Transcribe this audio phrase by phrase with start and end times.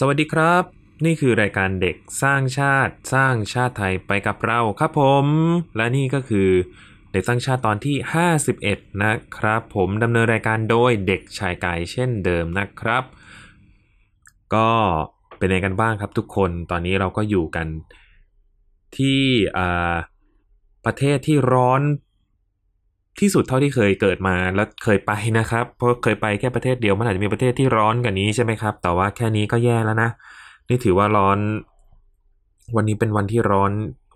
[0.00, 0.64] สวัสดีครับ
[1.04, 5.26] นี่คือรายการเด็กสร้างชาติสร้างชาติไทยไปกับเราครับผม
[5.76, 6.48] และนี่ก็คือ
[7.12, 7.96] เด็กสร้างชาติตอนที่
[8.50, 13.04] 51 นะครับ ผมดำเนินรายการโดยเด็กชายกายเช่นเดิมนะครับ
[14.54, 14.70] ก็
[15.38, 17.66] เป็นยังไงกันบ้างครับทุกคนตอนนี้เราก็อยู่กัน
[18.96, 19.22] ที่
[20.84, 21.80] ประเทศที่ร้อน
[23.20, 30.10] ที่สุดเท่าที่เคยเกิดมาแล้วเคยไปนะครับ เพราะเคยไปแค่ประเทศเดียวมันอาจจะมีประเทศที่ร้อนกว่านี้ใช่ไหมครับ แต่ว่าแค่นี้ก็แย่แล้วนะ
[30.68, 31.38] นี่ถือว่าร้อน
[32.76, 33.72] วันนี้เป็นวันที่ร้อน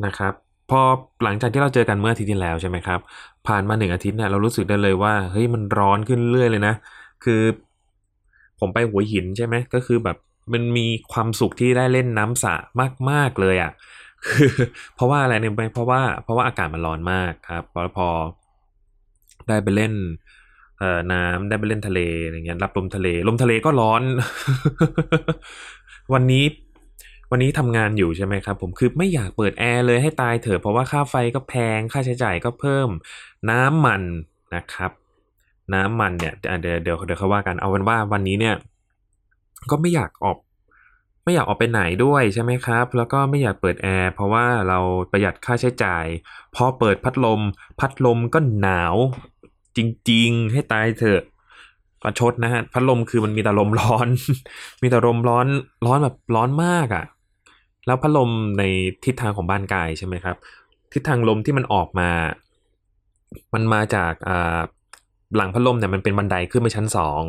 [0.07, 0.33] นะครับ
[0.71, 0.81] พอ
[1.25, 3.01] หลังจากที่เราเจอกันเมื่ออาทิตย์ที่แล้วใช่ไหมครับ
[3.47, 6.75] ผ่านมาหนึ่งอาทิตย์เนี่ยเรารู้สึกได้เลยว่าเฮ้ยมันร้อนขึ้นเรื่อยเลยนะ
[7.25, 7.43] คือ
[8.61, 10.17] ผมไปหัวหินใช่ไหมก็คือแบบ
[10.53, 12.55] มันมีความสุขที่ได้เล่นน้ำสระ
[13.11, 13.71] มาก ๆ เลยอะ่ะ
[14.27, 14.53] คือ
[14.95, 18.09] เพราะว่าอะไรเนี่ยเพราะว่าเพราะว่าอากาศมันร้อนมากครับพอพอ
[19.51, 19.93] ได้ไปเล่น
[20.79, 24.03] เอ่อน้ำได้ไปเล่นทะเลอะไรเงี้ยรับลมทะเล ลมทะเลก็ร้อน
[26.13, 26.45] วันนี้
[27.31, 32.89] วันนี้ทำงานอยู่ใช่ไหมครับ ผมคือไม่อยากเปิดแอร์เลยให้ตายเถอะเพราะว่าค่าไฟก็แพงค่าใช้จ่ายก็เพิ่ม
[33.51, 34.03] น้ำมัน
[34.55, 34.91] นะครับ
[35.75, 38.55] น้ำมันเนี่ยเดี๋ยวเดี๋ยวเดี๋ยวเขาว่ากันเอาเป็นว่าวันนี้เนี่ย
[39.71, 40.39] ก็ไม่อยากออก
[41.25, 44.79] ไม่อยากออกไปไหนด้วยใช่ไหมครับ แล้วก็ไม่อยากเปิดแอร์เพราะว่าเรา
[45.13, 46.05] ประหยัดค่าใช้จ่าย
[46.55, 47.41] พอเปิดพัดลม
[47.81, 48.97] พัดลมก็หนาว
[49.77, 49.79] จ
[50.11, 51.23] ริง ๆ ให้ตายเถอะ
[52.03, 54.09] ประชดนะฮะพัดลมคือมันมีแต่ลมร้อน
[54.83, 55.47] มีแต่ลมร้อน
[55.87, 57.05] ร้อนแบบร้อนมากอะ่ะ
[57.87, 58.63] แล้วพัดลมใน
[59.05, 60.37] ทิศทางของบ้านกายใช่ไหมครับ
[60.93, 62.11] ทิศทางลมที่มันออกมา
[63.55, 64.59] มันมาจากอ่า
[65.37, 67.23] หลังพัดลมเนี่ยมันเป็นบันไดขึ้นไปชั้นสอง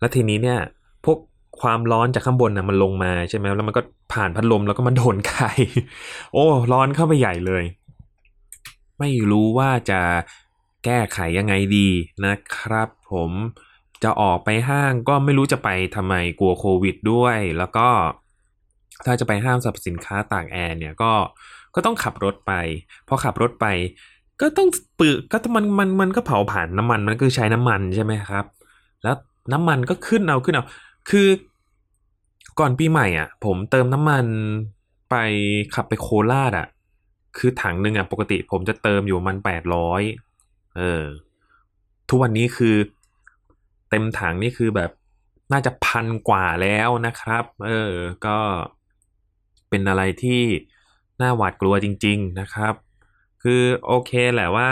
[0.00, 0.58] แล้วทีนี้เนี่ย
[1.04, 1.18] พวก
[1.60, 3.82] ความร้อนจากข้างบนนะมันลงมาใช่ไหมแล้วมันก็
[4.12, 5.58] ผ่านพัดลมแล้วก็มาโดนกาย
[6.32, 7.64] โอ้ ร้อนเข้าไปใหญ่เลย
[8.98, 10.00] ไม่รู้ว่าจะ
[10.84, 11.88] แก้ไขยังไงดี
[12.24, 13.30] นะครับ ผม
[14.02, 17.88] จะออกไปห้างก็ไม่รู้จะไปทำไมกลัวโควิดด้วย แล้วก็
[19.04, 21.12] ถ้าจะไปห้างสรรพสินค้าตากแอร์เนี่ยก็
[21.74, 22.52] ก็ต้องขับรถไป
[23.08, 23.66] พอขับรถไป
[24.40, 24.68] ก็ต้อง
[24.98, 28.44] ปืก็มันมันมันก็เผาผ่านน้ำมันมันคือใช้น้ำมันใช่ไหมครับ
[29.02, 29.16] แล้ว
[29.52, 30.64] น้ำมันก็ขึ้นเอาขึ้นเอา
[31.10, 31.28] คือ
[32.58, 34.24] ก่อนปีใหม่อะ ผมเติมน้ำมัน
[35.10, 35.16] ไป
[35.74, 36.66] ขับไปโคราชอะ
[37.38, 40.02] คือถังหนึ่งอะปกติผมจะเติมอยู่มันแปดร้อย
[40.78, 41.04] เออ
[42.08, 42.76] ทุกวันนี้คือ
[43.90, 44.90] เต็มถังนี่คือแบบ
[45.52, 47.92] น่าจะพันกว่าแล้วนะครับ เออ
[48.26, 48.38] ก็
[49.68, 50.42] เป็นอะไรที่
[51.20, 52.74] น่าหวาดกลัวจริง ๆนะครับ
[53.42, 54.70] คือโอเคแหละว่า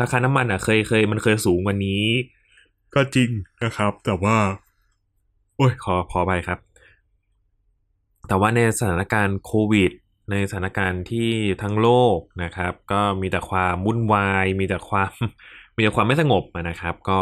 [0.00, 2.04] ราคาน้ำมันอะ เคยเคยมันเคยสูงกว่านี้
[2.94, 3.30] ก็จริง
[3.62, 4.36] นะครับ แต่ว่า
[5.56, 6.58] โอ้ยขอขอไปครับ
[8.28, 9.90] แต่ว่าในสถานการณ์โควิด
[10.30, 11.30] ในสถานการณ์ที่
[11.62, 15.12] ทั้งโลกนะครับ ก็มีแต่ความวุ่นวาย มีแต่ความ
[15.76, 17.20] มีแต่ความไม่สงบนะครับ ก็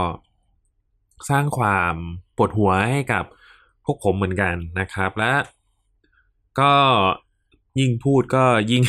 [1.31, 1.94] สร้างความ
[2.37, 3.25] ปวดหัวให้กับ
[3.84, 5.32] พวกผมเหมือนกันนะครับ และ
[6.60, 6.72] ก็
[7.81, 8.82] ยิ่งพูดก็ยิ่ง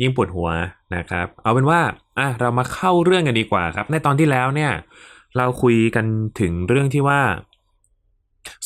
[0.00, 0.48] ยิ่งปวดหัว
[0.96, 1.80] นะครับ เอาเป็นว่า
[2.18, 4.72] อะเรามาเข้าเรื่องกันดีกว่าครับ ในตอนที่แล้วเนี่ย
[5.36, 6.06] เราคุยกัน
[6.40, 7.20] ถึงเรื่องที่ว่า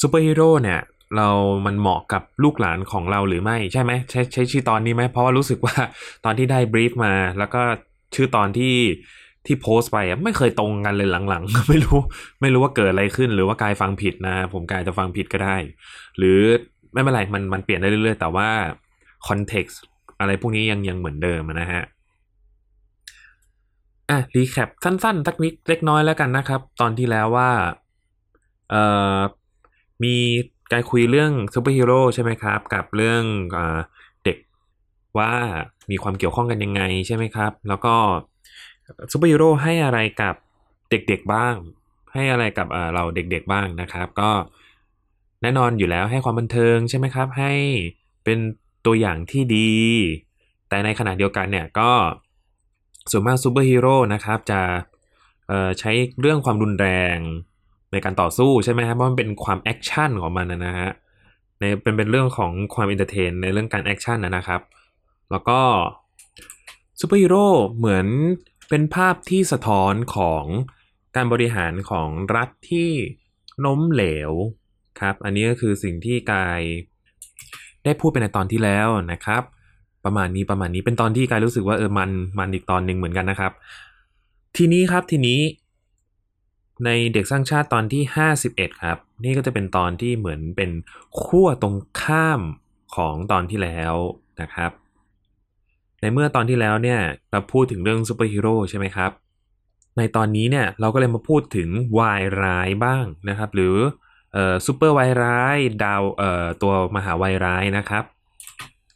[0.00, 0.80] ซูเปอร์ฮีโร่เนี่ย
[1.16, 1.28] เรา
[1.66, 5.76] มันเหมาะกับลูกหลานของเราหรือไม่ใช่ไหมใช้ใช้ชื่อตอนนี้ไหมเพราะว่ารู้สึกว่า
[6.24, 7.62] ตอนที่ได้ brief มา แล้วก็
[8.14, 8.74] ชื่อตอนที่
[9.46, 11.98] ที่โพสต์ไปไม่เคยตรงกันเลยหลังๆ ไม่รู้
[12.40, 15.56] ไม่รู้ว่าเกิดอะไรขึ้น หรือว่ากายฟังผิดนะ ผมกายจะฟังผิดก็ได้
[16.18, 16.38] หรือ
[16.92, 18.48] ไม่เป็นไรมันมันเปลี่ยนได้เรื่อยๆ แต่ว่า
[19.28, 19.80] context
[20.20, 21.82] อะไรพวกนี้ยังยังเหมือนเดิมนะฮะ
[24.10, 27.50] อะ recap สั้นๆสักนิดเล็กน้อยแล้วกันนะครับ ตอนที่แล้วว่า
[28.70, 28.82] เอ่
[29.16, 29.18] อ
[30.04, 30.16] มี
[30.72, 33.22] การคุยเรื่องซูเปอร์ฮีโร่ใช่ไหมครับ กับเรื่อง
[34.24, 34.38] เด็ก
[35.18, 35.32] ว่า
[35.90, 37.94] มีความเกี่ยวข้องกันยังไงใช่ไหมครับ แล้วก็
[39.12, 40.34] ซูเปอร์ฮีโร่ให้อะไรกับ
[40.90, 41.54] เด็กๆบ้าง
[42.12, 44.30] ให้อะไรกับเราเด็กๆบ้างนะครับ ก็
[45.42, 47.52] แน่นอนอยู่แล้วให้ความบันเทิงใช่ไหมครับ ให้
[48.24, 48.38] เป็น
[48.86, 49.72] ตัวอย่างที่ดี
[50.68, 51.90] แต่ในขณะเดียวกันเนี่ยก็
[53.10, 54.60] ส่วนมากซูเปอร์ฮีโร่นะครับจะ
[55.78, 55.90] ใช้
[56.20, 57.16] เรื่องความรุนแรง
[57.96, 60.90] ในการต่อสู้ใช่ไหมครับเพราะมันเป็นความ action ของมันนะฮะ
[61.60, 64.60] ในเป็นเป็นเรื่องของความ entertain ในเรื่องการ action นะครับ
[65.30, 65.60] แล้วก็
[67.00, 67.46] ซูเปอร์ฮีโร่
[67.78, 68.06] เหมือน
[68.68, 70.44] เป็นภาพที่สะท้อนของ
[71.16, 72.90] การบริหารของรัฐที่
[73.64, 74.32] ล้มเหลว
[75.00, 76.60] ครับ อันนี้ก็คือสิ่งที่กาย
[77.84, 79.42] ได้พูดไปในตอนที่แล้วนะครับ
[80.04, 83.52] ประมาณนี้ประมาณนี้เป็นตอนที่กายรู้สึกว่าเออมันมันอีกตอนหนึ่งเหมือนกันนะครับ
[84.56, 85.38] ทีนี้ครับทีนี้
[86.84, 88.02] ในเด็กสร้างชาติตอนที่
[88.42, 90.70] 51 ครับ นี่ก็จะเป็นตอนที่เหมือนเป็น
[91.22, 92.40] ขั้วตรงข้าม
[92.96, 93.94] ของตอนที่แล้ว
[94.40, 94.70] นะครับ
[96.00, 97.00] ในเมื่อตอนที่แล้วเนี่ย
[97.30, 99.10] เราพูดถึงเรื่องซูเปอร์ฮีโร่ใช่ไหมครับ
[99.96, 101.68] ในตอนนี้เนี่ยเราก็เลยมาพูดถึง
[101.98, 103.76] วายร้ายบ้างนะครับ หรือ
[104.66, 106.02] ซูเปอร์วายร้ายดาว
[106.62, 108.04] ตัวมหาวายร้ายนะครับ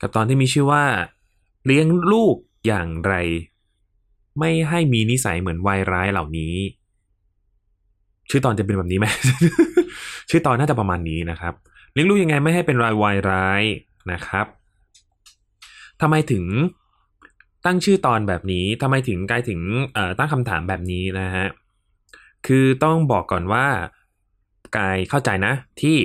[0.01, 0.85] กับตอนที่มีชื่อว่า
[1.67, 2.37] เลี้ยงลูก
[2.67, 3.15] อย่างไร
[4.39, 6.55] ไม่ให้มีนิสัยเหมือนวายร้ายเหล่านี้
[8.31, 9.07] ชื่อตอนจะเป็นแบบนี้ไหม
[10.31, 11.55] ชื่อตอนน่าจะประมาณนี้นะครับ
[11.93, 13.63] เลี้ยงลูกยังไงไม่ให้เป็นรายวายร้าย
[14.13, 14.47] นะครับ
[16.01, 16.45] ทำไมถึง
[17.67, 19.61] ตั้งชื่อตอนแบบนี้ทำไมถึงกลายถึง
[20.19, 21.47] ตั้งคำถามแบบนี้นะฮะ
[22.47, 23.67] คือต้องบอกก่อนว่า
[24.77, 25.97] กายเข้าใจนะที่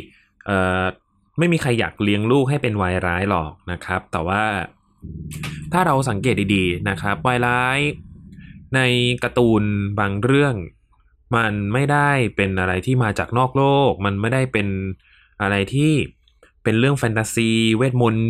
[1.38, 4.44] ไม่มีใครอยากเลี้ยงลูกให้เป็นวายร้ายหรอกนะครับ แต่ว่า
[5.74, 7.80] ถ้าเราสังเกตดีๆนะครับวายร้าย
[8.76, 8.80] ใน
[9.24, 9.64] การ์ตูน
[10.00, 10.56] บางเรื่อง
[11.36, 14.68] มันไม่ได้เป็นอะไรที่มาจากนอกโลก มันไม่ได้เป็น
[15.42, 15.92] อะไรที่
[16.64, 18.30] เป็นเรื่องแฟนตาซีเวทมนต์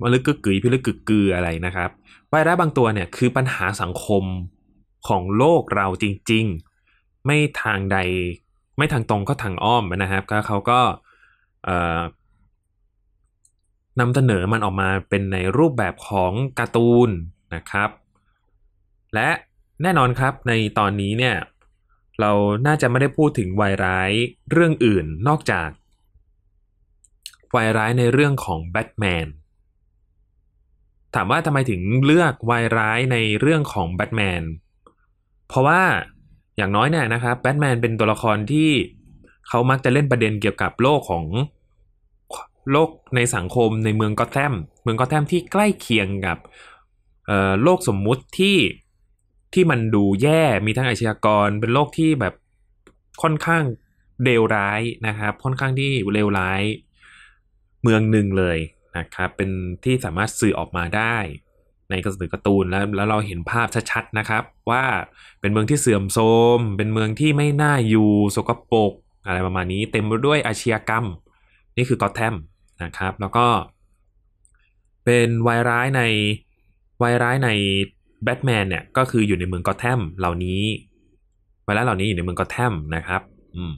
[0.00, 1.90] มลึกกึกกึยพิลึกกึกกืออะไรนะครับ
[2.32, 4.24] วายร้ายบางตัวเนี่ยคือปัญหาสังคม
[5.08, 6.44] ของโลกเราจริง
[6.86, 7.98] ๆ ไม่ทางใด
[8.76, 10.80] ไม่ทางตรงก็ทางอ้อมนะครับก็เขาก็
[14.00, 17.08] นำเสนอมันออกมาเป็นในรูปแบบของการ์ตูน
[17.54, 17.90] นะครับ
[19.14, 19.28] และ
[19.82, 21.34] แน่นอนครับในตอนนี้เนี่ย
[22.20, 22.32] เรา
[22.66, 24.10] น่าจะไม่ได้พูดถึงวายร้าย
[24.50, 25.68] เรื่องอื่นนอกจาก
[27.54, 29.26] วายร้ายในเรื่องของแบทแมน
[31.14, 34.42] ถามว่าทำไมถึงเลือกวายร้ายในเรื่องของแบทแมน
[35.48, 35.82] เพราะว่า
[36.56, 38.70] อย่างน้อยเนี่ยนะครับแบทแมนเป็นตัวละครที่
[39.48, 41.24] เขามักจะเล่นประเด็นเกี่ยวกับโลกของ
[42.72, 44.52] โลกในสังคมในเมืองกอตแทม
[44.82, 46.38] เมืองกอตแทมที่ใกล้เคียงกับ
[47.62, 48.56] โลกสมมุติที่
[49.56, 52.34] ที่มันดูแย่มีทั้งอาชญากร เป็นโลกที่แบบ
[53.22, 53.64] ค่อนข้าง
[54.24, 56.62] เลวร้ายนะครับ ค่อนข้างที่เลวร้าย
[57.82, 58.58] เมืองหนึ่งเลย
[58.96, 59.50] นะครับเป็น
[59.84, 61.16] ที่สามารถสื่อออกมาได้
[61.90, 64.84] ในกระสือการ์ตูนแล้วแล้วเราเห็นภาพชัดๆนะครับ ว่า
[65.40, 66.26] เป็นเมืองที่เสื่อมโทร
[66.58, 68.92] มเป็นเมืองที่ไม่น่าอยู่สกปรก
[69.26, 71.04] อะไรประมาณนี้ เต็มไปด้วยอาชญากรรม
[71.76, 72.34] นี่คือกอตแทม
[72.82, 73.46] นะครับ แล้วก็
[75.04, 76.02] เป็นวายร้ายใน
[77.02, 77.50] วายร้ายใน
[78.24, 80.62] แบทแมนเนี่ยก็คืออยู่ในเมืองกอตแทมเหล่านี้
[81.66, 83.20] วร้าเหล่านี้อยู่ในเมืองกอตแทมนะครับ
[83.56, 83.72] อืม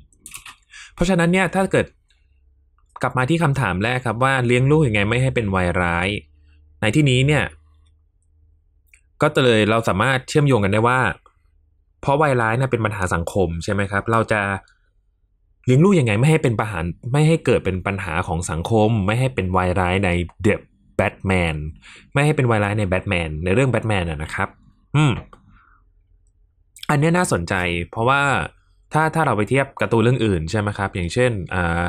[0.94, 1.86] เพราะฉะนั้นเนี่ยถ้าเกิด
[3.02, 6.08] กลับมาที่คำถามแรกครับว่าเลี้ยงลูกยังไงไม่ให้เป็นวายร้าย
[6.80, 7.44] ในที่นี้เนี่ย
[9.22, 11.00] ก็เลยเราสามารถเชื่อมโยงกันได้ว่า
[12.00, 14.40] เพราะวายร้ายเนี่ยเป็นปัญหาสังคมใช่ไหมครับ เราจะ
[15.64, 16.78] เลี้ยงลูกยังไงไม่ให้เป็นปัญหา
[17.12, 20.08] ไม่ให้เกิดเป็นปัญหาของสังคม ไม่ให้เป็นวายร้ายใน
[20.42, 20.60] เดอะ
[20.98, 21.54] แบทแมน
[22.12, 24.48] ไม่ให้เป็นวายร้ายในแบทแมนในเรื่องแบทแมนนะครับ
[24.96, 25.12] อืม
[26.90, 27.54] อันนี้น่าสนใจ
[27.90, 28.22] เพราะว่า
[28.92, 31.82] ถ้าถ้าเราไปเทียบการ์ตูนเรื่องอื่นใช่ไหมครับ อย่างเช่นอ่า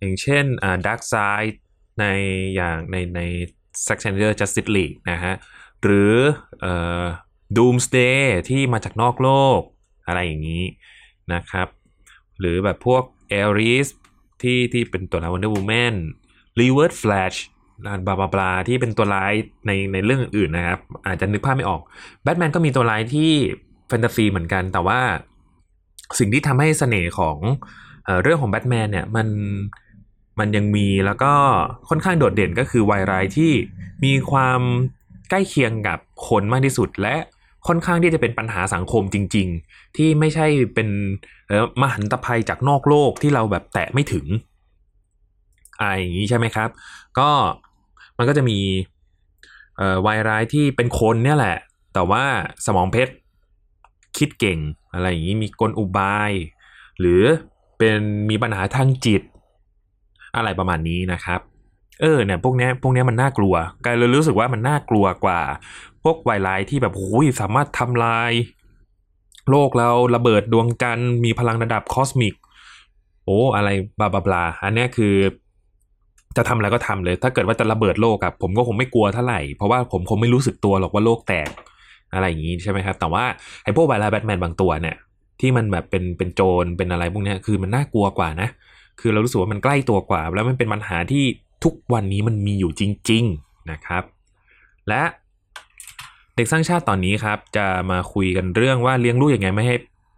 [0.00, 1.14] อย่างเช่นอ่าดักไซ
[1.50, 1.60] ด์
[2.00, 2.04] ใน
[2.54, 3.20] อย่างในใน
[3.86, 5.34] Zack Snyder Justice League นะฮะ
[5.82, 6.14] หรือ
[6.60, 7.04] เอ่อ
[7.56, 9.60] Doomsday ที่มาจากนอกโลก
[10.06, 10.64] อะไรอย่างนี้
[11.34, 11.68] นะครับ
[12.38, 13.02] หรือแบบพวก
[13.32, 13.88] Ares
[14.42, 15.94] ที่ที่เป็นตัวร้าย Wonder Woman
[16.58, 17.51] Reverse Flash บลา
[18.06, 19.32] บลาบลาที่เป็นตัวร้าย
[19.66, 21.80] ในในเรื่องอื่นนะครับ อาจจะนึกภาพไม่ออก
[22.22, 23.30] แบทแมนก็มีตัวร้ายที่
[23.88, 25.00] แฟนตาซีเหมือนกัน แต่ว่า
[26.18, 27.36] สิ่งที่ทำให้เสน่ห์ของ
[28.04, 29.28] เอเรื่องของแบทแมนเนี่ยมัน
[30.38, 31.32] มันยังมีแล้วก็
[31.88, 33.52] ค่อนข้างโดดเด่นก็คือวายร้ายที่
[34.04, 34.60] มีความ
[35.30, 35.98] ใกล้เคียงกับ
[36.28, 37.16] คนมากที่สุด และ
[37.66, 40.88] ค่อนข้างที่จะเป็นปัญหาสังคมจริง ๆ ที่ไม่ใช่เป็น
[41.82, 44.26] มหันตภัยจากนอกโลกที่เราแบบแตะไม่ถึง
[45.78, 46.68] อะไรอย่างนี้ใช่ไหมครับ
[47.18, 47.30] ก็
[48.22, 48.58] มันก็จะมี
[49.76, 51.56] เอ่อวายร้ายที่เป็นคนเนี่ยแหละ
[51.94, 52.24] แต่ว่า
[52.66, 53.12] สมองเพชร
[54.16, 54.58] คิดเก่ง
[54.94, 56.30] อะไรอย่างนี้มีกลอุบาย
[57.00, 57.22] หรือ
[57.78, 57.98] เป็น
[58.30, 59.22] มีปัญหาทางจิต
[60.36, 61.40] อะไรประมาณนี้นะครับ
[62.00, 65.40] เออเนี่ยพวกเนี้ยพวกเนี้ยมันน่ากลัวกายเลยรู้สึกว่ามันน่ากลัวกว่า
[66.02, 68.32] พวกวายร้ายที่แบบโอ้ยสามารถทำลาย
[69.50, 72.34] โลกเราระเบิดดวงจันทร์มีพลังระดับ cosmic
[73.24, 73.68] โอ้อะไร
[73.98, 75.14] blah blah อันนี้คือ
[76.36, 81.50] จะทำอะไรก็ทำเลย ถ้าเกิดว่าจะระเบิดโลกอะผมก็คงไม่กลัวเท่าไหร่ เพราะว่าผมคงไม่รู้สึกตัวหรอกว่าโลกแตก
[82.14, 83.24] อะไรอย่างนี้ใช่ไหมครับ แต่ว่า
[83.64, 84.96] ไอ้พวกไวรัสแบทแมนบางตัวเนี่ย
[85.40, 88.48] ที่มันแบบเป็นเป็นโจรเป็นอะไรพวกนี้คือมันน่ากลัวกว่านะ
[89.00, 91.24] คือเรารู้สึกว่ามันใกล้ตัวกว่า แล้วมันเป็นปัญหาที่
[91.64, 94.02] ทุกวันนี้มันมีอยู่จริง ๆนะครับ
[94.88, 95.02] และ
[96.34, 99.76] เด็กสร้างชาติตอนนี้ครับ จะมาคุยกันเรื่องว่าเลี้ยงลูกยังไงไม่ให้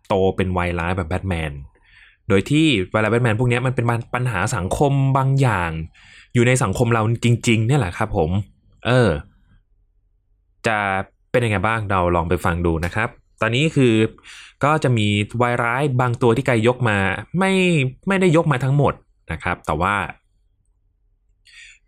[0.09, 1.53] โตเป็นวัยร้ายแบบแบทแมน
[2.29, 5.71] โดยที่วรัสแบทแมนพวกนี้มันเป็นปัญหาสังคมบางอย่าง
[6.35, 8.31] อยู่ในสังคมเราจริง ๆ เนี่ยแหละครับผม
[8.87, 9.11] เออ
[10.67, 10.79] จะ
[11.31, 13.09] เป็นยังไงบ้างเราลองไปฟังดูนะครับ
[13.41, 13.95] ตอนนี้คือ
[14.65, 15.07] ก็จะมี
[15.43, 16.99] วายร้ายบางตัวที่ไกยกมา
[17.39, 17.53] ไม่
[18.09, 18.95] ไม่ได้ยกมาทั้งหมด
[19.33, 19.97] นะครับ แต่ว่า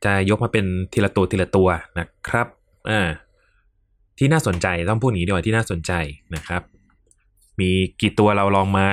[0.05, 2.47] จะยกมาเป็นทีละตัวทีละตัวนะครับ
[2.91, 3.09] อ่า
[4.19, 5.93] ที่น่าสนใจต้องพูดอย่างนี้ดีกว่าที่น่าสนใจ
[6.35, 6.63] นะครับ
[7.61, 8.87] มีกี่ตัวเราลองมา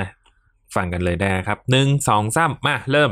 [0.76, 3.10] ฟังกันเลยได้ครับหนึ่งสองสามมาเริ่ม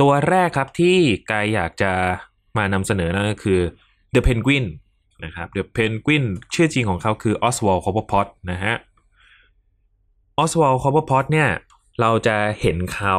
[0.00, 0.98] ตัวแรกครับที่
[1.30, 1.92] กายอยากจะ
[2.56, 3.60] มานำเสนอนั่นก็คือ
[4.14, 4.66] The Penguin
[5.24, 6.24] นะครับ The Penguin
[6.54, 8.74] ชื่อจริงของเขาคือ Oswald Cobblepot นะฮะ
[10.42, 11.50] Oswald Cobblepot เนี่ย
[12.00, 13.16] เราจะเห็นเขา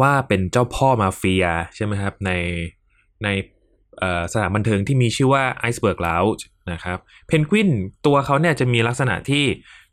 [0.00, 2.30] ว่าเป็นเจ้าพ่อมาเฟียใช่ไหมครับ ใน
[3.24, 3.28] ใน
[4.32, 7.70] สถานบันเทิงที่มีชื่อว่า Iceberg Lounge นะครับ เพนกวิน
[8.06, 9.44] ตัวเขาเนี่ยจะมีลักษณะที่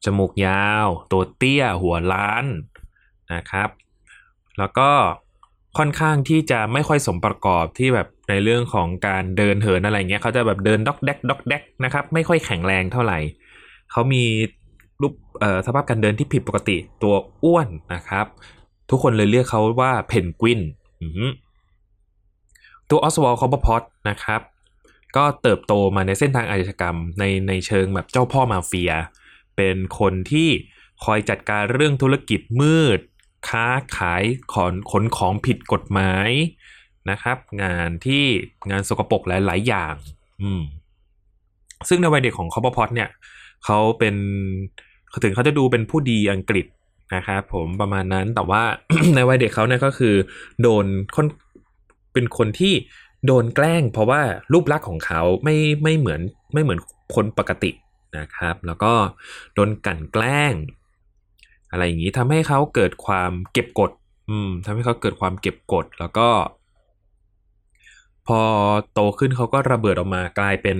[0.06, 2.46] จมูกยาว ตัวเตี้ยหัวล้าน
[3.34, 3.70] นะครับ
[4.58, 4.89] แล้วก็
[5.77, 13.20] ค่อนข้างที่จะไม่ค่อยสมประกอบที่แบบในเรื่องของการเดินเหินอะไรเงี้ยเขาจะแบบเดินด็อกแดกด็อกแดกนะครับไม่ค่อยแข็งแรงเท่าไหร่
[13.92, 14.24] เขามี
[15.01, 15.13] รูป
[15.66, 18.25] สภาพการเดินที่ผิดปกติตัวอ้วนนะครับ
[18.89, 20.62] ทุกคนเลยเรียกเขาว่าเพนกวิน
[22.89, 24.42] ตัวออสวอลคอปพอตนะครับ
[25.16, 28.92] ก็เติบโตมาในเส้นทางอาชญากรรมในในเชิงแบบเจ้าพ่อมาเฟีย
[29.58, 30.50] เป็นคนที่
[31.04, 33.00] คอยจัดการเรื่องธุรกิจมืด
[33.50, 34.24] ค้าขาย
[34.54, 36.30] ขนขนของผิดกฎหมาย
[37.10, 38.24] นะครับ งานที่
[38.70, 39.96] งานสกปรกหลาย ๆ อย่าง
[40.42, 40.62] อืม
[41.90, 43.10] ซึ่งในวัยเด็กของคอปพอตเนี่ย
[43.66, 44.16] เขาเป็น
[45.24, 46.66] ถึงเขาจะดูเป็นผู้ดีอังกฤษ
[47.16, 48.64] นะครับผมประมาณนั้นแต่ว่า
[49.16, 50.16] ในวัยเด็กเขาเนี่ยก็คือ
[50.62, 50.86] โดน
[51.16, 51.26] คน
[52.14, 52.74] เป็นคนที่
[53.26, 54.22] โดนแกล้ง เพราะว่า
[54.54, 56.22] รูปลักษณ์ของเขาไม่ไม่เหมือน
[56.54, 56.80] ไม่เหมือน
[57.16, 57.72] คนปกติ
[58.19, 58.93] นะครับ แล้วก็
[59.53, 60.53] โดนกั่นแกล้ง
[61.71, 63.91] อะไรอย่างนี้ทำให้เขาเกิดความเก็บกด
[64.29, 66.29] อืมทำให้เขาเกิดความเก็บกด แล้วก็
[68.27, 68.41] พอ
[68.93, 70.77] โตขึ้นเขาก็ระเบิดออกมากลายเป็น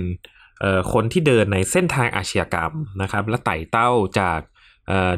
[0.92, 3.90] คนที่เดินในเส้นทางอาชญากรรมนะครับ และไต่เต้า
[4.20, 4.40] จาก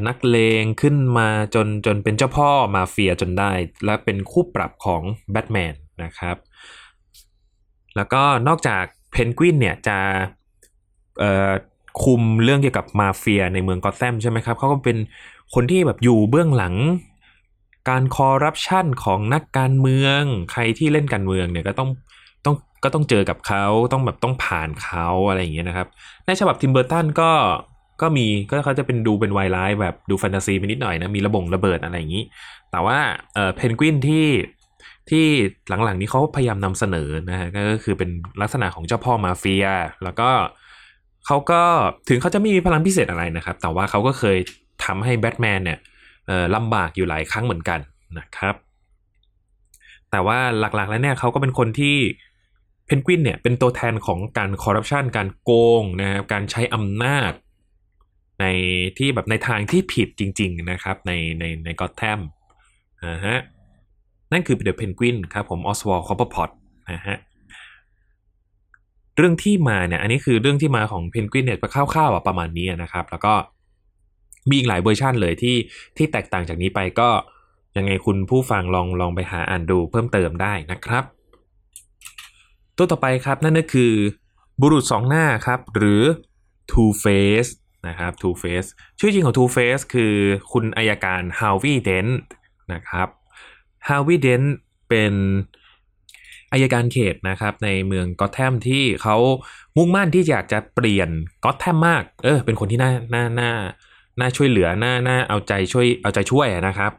[0.06, 3.52] นักเลงขึ้นมาจนจนเป็นเจ้าพ่อมาเฟียจนได้
[3.84, 6.36] และเป็นคู่ปรับของแบทแมนนะครับ
[7.96, 9.98] แล้วก็นอกจากเพนกวินเนี่ยจะ
[12.02, 14.96] คุมเรื่องเกี่ยวกับมาเฟียในเมืองกอตแซมใช่ไหมครับเขาก็เป็น
[15.54, 16.74] คนที่แบบอยู่เบื้องหลัง
[17.88, 21.90] การคอร์รัปชันของนักการเมือง ใครที่เล่นการเมืองเนี่ยก็ต้อง
[22.44, 25.88] ต้องก็ต้องเจอกับเขาต้องแบบต้องผ่านเขาอะไรอย่างเงี้ยนะครับ
[26.26, 27.30] ในฉบับทิมเบอร์ตันก็
[28.02, 32.24] ก็มีก็เขาจะเป็นดูเป็นไวไลท์แบบดูแฟนตาซีไปนิดหน่อยนะ มีระบงระเบิดอะไรอย่างนี้
[32.70, 32.98] แต่ว่า
[33.34, 34.26] เออเพนกวินที่
[35.10, 35.26] ที่
[35.68, 39.66] หลังๆนี้เขาพยายามนำเสนอนะฮะก็คือเป็นลักษณะของเจ้าพ่อมาเฟีย
[40.04, 40.30] แล้วก็
[41.26, 41.62] เขาก็
[42.08, 44.38] ถึงเขาจะไม่มีพลังพิเศษอะไรนะครับ แต่ว่าเขาก็เคย
[44.84, 45.78] ทำให้แบทแมนเนี่ย
[46.56, 47.80] ลำบากอยู่หลายครั้งเหมือนกัน
[48.18, 48.54] นะครับ
[50.10, 51.96] แต่ว่าหลักๆแล้วเนี่ยเขาก็เป็นคนที่
[52.86, 55.50] เพนกวินเนี่ยเป็นตัวแทนของการคอร์รัปชันการโก
[55.80, 57.32] งนะครับการใช้อำนาจ
[58.40, 58.44] ใน
[58.98, 62.20] ที่แบบในทางที่ผิดจริง ๆนะครับ ในในในกอตแทม
[63.08, 63.38] นะฮะ
[64.32, 66.50] นั่นคือเดอะเพนกวินครับผมออสวอลด์คอบเบิลพอต
[66.92, 67.16] นะฮะ
[69.20, 73.34] เรื่องที่มาเนี่ย อันนี้คือเรื่องที่มาของเพนกวินเนี่ยคร่าวๆประมาณนี้นะครับ แล้วก็
[74.48, 75.56] มีอีกหลายเวอร์ชันเลยที่
[75.96, 77.08] ที่แตกต่างจากนี้ไปก็
[77.76, 81.04] ยังไงคุณผู้ฟังลองลองไปหาอ่านดูเพิ่มเติมได้นะครับ
[82.76, 83.92] ตัวต่อไปครับนั่นก็คือ
[84.60, 86.02] บุรุษสองหน้าครับ หรือ
[86.70, 87.50] Two Face
[87.88, 90.14] นะครับ Two Face ชื่อจริงของ Two Face คือ
[90.52, 92.08] คุณอายการฮาววีเดน
[92.72, 93.08] นะครับ
[93.88, 94.42] ฮาวิเดน
[94.88, 95.14] เป็น
[96.52, 99.16] อายการเขตนะครับในเมืองกอตแทมที่เขา
[99.76, 101.08] มุ่งมั่นที่อยากจะเปลี่ยน
[101.44, 103.50] กอตแทมมาก เออ เป็นคนที่น่าน่าน่า
[104.20, 106.92] น่าช่วยเหลือน่าน่าเอาใจช่วยเอาใจช่วยนะครับ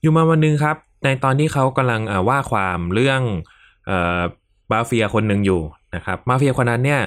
[0.00, 3.20] อยู่มาวันนึงครับ ในตอนที่เขากำลังว่าความเรื่อง
[3.86, 4.20] เออ
[4.70, 5.60] บาเฟียคนหนึ่งอยู่
[5.94, 7.02] นะครับมาเฟียคนนั้นเนี่ย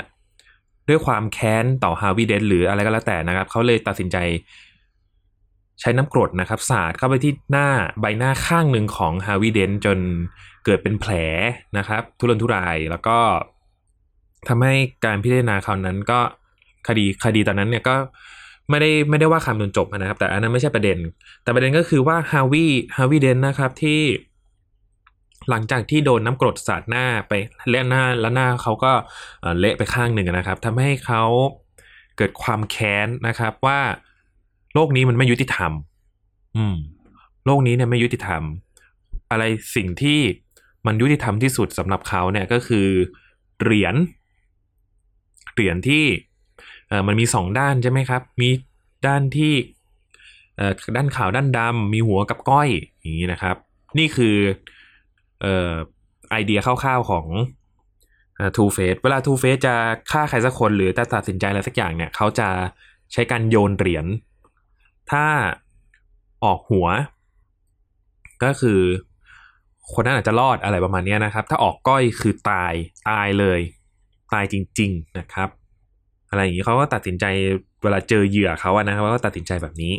[0.90, 4.18] ด้วยความแค้นต่อฮาวิเดนหรืออะไรก็แล้วแต่นะครับเขาเลยตัดสินใจ
[5.80, 7.68] ใช้น้ำกรดนะครับสาดเข้าไปที่หน้า
[8.00, 10.00] ใบหน้าข้างหนึ่งของฮาวิเดนจน
[10.66, 11.12] เกิดเป็นแผล
[11.78, 13.18] นะครับ ทุรนทุรายแล้วก็
[14.48, 14.74] ทำให้
[15.06, 16.20] การพิจารณาคราวนั้นก็
[16.88, 17.96] คดีคดีตอนนั้นเนี่ยก็
[18.70, 20.98] ไม่ได้ไม่ได้ว่าคำจนจบนะครับ แต่อันนั้นไม่ใช่ประเด็น
[21.44, 22.66] แต่ประเด็นก็คือว่าฮาวิ
[22.98, 24.02] ฮาวิเดนนะครับที่
[25.50, 27.34] หลังจากที่โดนน้ำกรดสาดหน้าไป
[27.70, 28.92] เละหน้าแล้วหน้าเขาก็
[29.60, 31.24] เละไปข้างหนึ่งนะครับทำให้เขา
[32.18, 33.80] เกิดความแค้นนะครับว่า
[34.74, 35.72] โลกนี้มันไม่ยุติธรรม
[36.58, 36.76] อืม
[37.46, 38.42] โลกนี้เนี่ยไม่ยุติธรรม
[39.32, 39.44] อะไร
[39.76, 40.20] สิ่งที่
[40.90, 42.88] มันยุติธรรมที่สุดสำหรับเขาเนี่ยก็คือ
[43.62, 43.96] เหรียญ
[45.54, 46.06] เหรียญที่
[46.88, 48.50] เอ่อมันมีสองด้านใช่ไหมครับ มี
[49.08, 49.54] ด้านที่
[50.58, 52.70] เอ่อด้านขาวด้านดำมีหัวกับก้อย
[53.00, 53.56] อย่างนี้นะครับ
[53.98, 54.36] นี่คือ
[55.42, 55.72] เอ่อ
[56.32, 57.26] ไอเดียคร่าวๆของ
[58.56, 59.76] ทูเฟสเวลาทูเฟสจะ
[60.12, 62.50] ฆ่าใครสักคนหรือจะตัดสินใจอะไรสักอย่างเนี่ยเขาจะ
[63.14, 64.06] ใช้การโยนเหรียญ
[65.12, 65.26] ถ้า
[66.44, 66.88] ออกหัว
[68.44, 68.82] ก็คือ
[69.94, 72.74] คนนั้นอาจจะรอดอะไรประมาณนี้นะครับ ถ้าออกก้อยคือตาย
[73.10, 73.60] ตายเลย
[74.34, 75.50] ตายจริง ๆนะครับ
[76.30, 77.26] อะไรอย่างนี้เขาก็ตัดสินใจ
[77.84, 79.94] เวลาเจอเหยื่อเขาอะนะครับเขาก็ตัดสินใจแบบนี้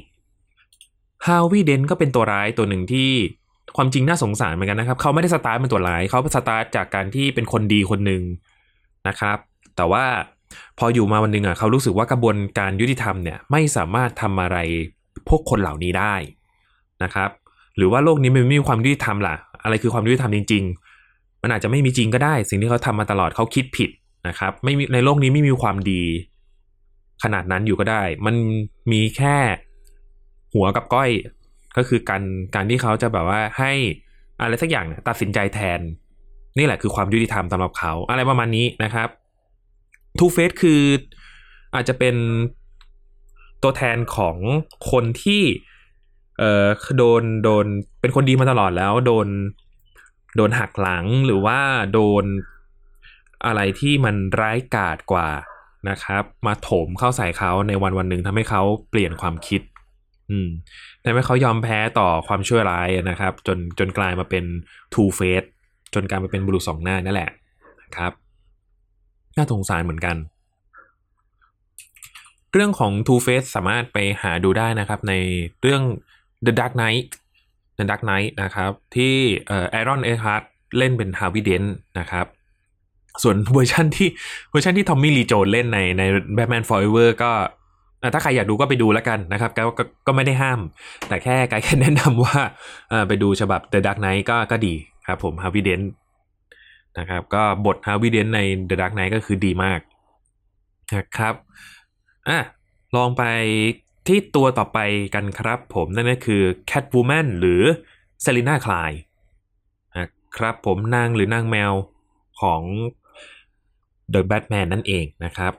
[1.27, 3.11] ฮาวิเดนก็เป็นตัวร้ายตัวหนึ่งที่
[3.77, 8.23] ความจริงน่าสงสารเหมือนกันนะครับ เขาไม่ได้สตาร์ทเป็นตัวร้ายเขาสตาร์ทจากการที่เป็นคนดีคนหนึ่ง
[9.09, 9.39] นะครับ
[9.77, 10.05] แต่ว่า
[10.79, 14.59] พออยู่มาวันหนึ่งอะเขารู้สึกว่ากระบวนการยุติธรรมเนี่ยไม่สามารถทำอะไร
[15.29, 16.15] พวกคนเหล่านี้ได้
[17.03, 17.31] นะครับ
[17.77, 20.65] หรือว่าโลกนี้มันไม่มีความยุติธรรมล่ะ อะไรคือความยุติธรรมจริง
[21.03, 23.91] ๆ มันอาจจะไม่มีจริงก็ได้ สิ่งที่เขาทำมาตลอดเขาคิดผิด
[24.29, 26.03] นะครับ ไม่มีในโลกนี้ไม่มีความดี
[27.23, 28.35] ขนาดนั้นอยู่ก็ได้ มัน
[28.93, 29.37] มีแค่
[30.55, 31.11] หัวกับก้อย
[31.77, 32.23] ก็คือการ
[32.55, 33.73] การที่เขาจะแบบว่าให้
[34.41, 35.81] อะไรสักอย่างตัดสินใจแทน
[36.59, 39.09] นี่แหละคือความยุติธรรมสำหรับเขา อะไรประมาณนี้นะครับ
[40.19, 40.83] ทูเฟสคือ
[41.75, 42.17] อาจจะเป็น
[43.63, 44.37] ตัวแทนของ
[44.91, 45.43] คนที่
[46.41, 46.67] เออ
[46.99, 47.67] โดนโดน
[48.01, 49.29] เป็นคนดีมาตลอดแล้ว โดน
[50.37, 51.59] โดนหักหลังหรือว่า
[51.93, 52.25] โดน
[53.47, 55.29] อะไรที่มันร้ายกาจกว่า
[55.91, 59.61] นะครับ มาโถมเข้าใส่เขาในวันวันหนึ่งทำให้เขาเปลี่ยนความคิด
[60.31, 60.49] อืม
[61.05, 64.45] ทำให้เขายอมแพ้ต่อความชั่วร้ายนะครับ จนจนกลายมาเป็น
[64.95, 65.45] ทูเฟส
[65.95, 67.31] จนกลายมาเป็นบุรุษสองหน้านั่นแหละ
[67.83, 68.13] นะครับ
[69.37, 70.17] น่าสงสารเหมือนกัน
[72.53, 75.15] เรื่องของ Two Face สามารถไปหาดูได้นะครับ ใน
[75.63, 75.83] เรื่อง
[76.47, 77.07] The Dark Knight
[77.79, 79.15] The Dark Knight นะครับที่
[79.49, 80.45] เอ่อ Aaron Eckhart
[80.79, 81.69] เล่นเป็น Harvey Dent
[81.99, 82.27] นะครับ
[83.23, 84.09] ส่วนเวอร์ชันที่
[84.51, 86.03] เวอร์ชันที่ทอมมี่ลีโจนเล่นในใน
[86.37, 87.33] Batman Forever ก็
[88.03, 90.61] อะถ้าใครอยากดูก็ไปดูแล้วกันนะครับก็ก็ก็ไม่ได้ห้าม
[91.09, 92.39] แต่แค่กด์แค่แนะนำว่า
[93.09, 94.75] ไปดูฉบับ The Dark Knight ก็ก็ดี
[95.07, 95.87] ครับผม Harvey Dent
[96.99, 99.81] นะครับก็บท Harvey Dent ใน The Dark Knight ก็คือดีมาก
[100.97, 101.35] นะครับ
[102.29, 102.39] อะ
[102.97, 103.23] ลองไป
[104.11, 104.79] ที่ตัวต่อไป
[105.15, 107.63] กันครับผมนั่นก็คือ Catwoman หรือ
[108.25, 108.99] Selina Kyle
[109.99, 111.73] นะครับผมนางหรือนางแมว
[112.41, 112.63] ของ
[114.13, 115.53] The Batman นั่นเองนะครับ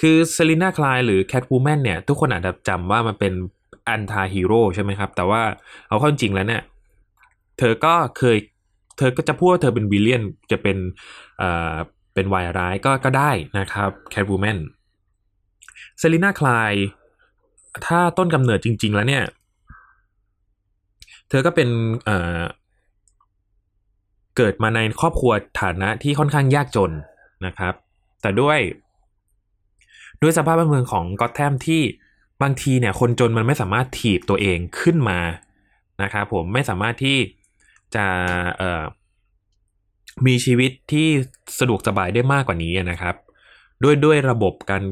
[0.00, 3.32] คือ Selina Kyle หรือ Catwoman เนี่ย ทุกคนอาจจะจำว่ามันเป็น
[3.88, 5.42] อันทาฮีโร่ใช่ไหมครับ แต่ว่า
[5.88, 6.62] เอาเข้าจริงแล้วเนี่ย
[7.58, 8.36] เธอก็เคย
[8.98, 10.76] เธอก็จะพูดว่าเธอเป็นวิลเลียนจะเป็น
[11.38, 11.74] เอ่อ
[12.14, 14.58] เป็นวายร้ายก็ก็ได้นะครับ Catwoman
[15.98, 16.72] เซรีน่าคลาย
[17.86, 19.24] ถ้าต้นกำเนิดจริง ๆ แล้วเนี่ย
[21.28, 21.68] เธอก็เป็น
[22.04, 22.40] เอ่อ
[24.36, 26.92] เกิดมาในครอบครัวฐานะที่ค่อนข้างยากจน
[27.46, 27.74] นะครับ
[28.22, 28.58] แต่ด้วย
[30.22, 31.82] ด้วยสภาพบ้านเมืองของกอตแทมที่
[32.42, 35.18] บางทีเนี่ย คนจนมันไม่สามารถถีบตัวเองขึ้นมา
[36.02, 37.18] นะครับผมไม่สามารถที่
[37.94, 38.06] จะ
[38.58, 38.84] เอ่อ
[40.26, 41.08] มีชีวิตที่
[41.58, 43.14] สะดวกสบายได้มากกว่านี้นะครับ
[43.82, 44.82] ด้วยด้วยระบบการ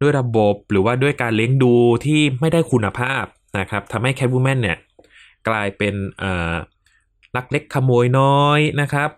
[0.00, 3.24] ด้วยระบบหรือว่าด้วยการเลี้ยงดูที่ไม่ได้คุณภาพ
[3.58, 4.78] นะครับทำให้แคทวูแมนเนี่ย
[5.48, 5.94] กลายเป็น
[7.36, 9.10] ลักเล็กขโมยน้อยนะครับ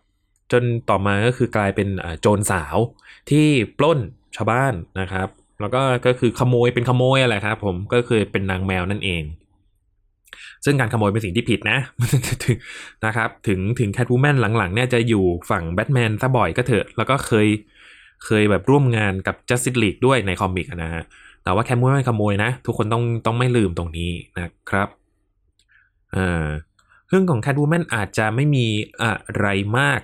[0.52, 1.88] จนต่อมาก็คือกลายเป็น
[2.20, 2.76] โจรสาว
[3.30, 3.46] ที่
[3.78, 3.98] ปล้น
[4.36, 5.28] ชาวบ้านนะครับ
[5.60, 9.22] แล้วก็ก็คือขโมยเป็นขโมยอะไรครับผมก็คือเป็นนางแมวนั่นเอง
[10.64, 11.78] ซึ่งการขโมยเป็นสิ่งที่ผิดนะ
[13.06, 17.46] นะครับ ถึงถึงแคทวูแมนหลังๆเนี่ยจะอยู่ฝั่งแบทแมนซะบ่อยก็เถอะ แล้วก็เคย
[18.24, 21.02] เคยแบบร่วมงานกับ Justice League ด้วยใน comic นะฮะ
[21.44, 24.88] แต่ว่าแคทวูแมนขโมยนะ ทุกคนต้องต้องไม่ลืมตรงนี้นะครับ
[26.16, 26.46] อ่า
[27.08, 28.66] เรื่องของแคทวูแมนอาจจะไม่มี
[29.02, 29.46] อะไร
[29.78, 30.00] มาก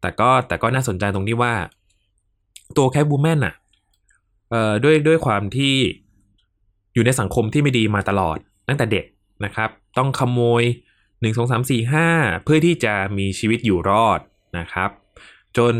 [0.00, 1.54] แต่ก็แต่ก็น่าสนใจตรงที่ว่า
[2.76, 3.54] ตัวแคทวูแมนอะ
[4.50, 5.74] เอ่อด้วยด้วยความที่
[6.94, 8.38] อยู่ในสังคมที่ไม่ดีมาตลอด
[8.68, 9.04] ตั้งแต่เด็ก
[9.44, 10.62] นะครับ ต้องขโมย
[11.00, 14.20] 1 2 3 4 5 เพื่อที่จะมีชีวิตอยู่รอด
[14.58, 14.90] นะครับ
[15.56, 15.74] จน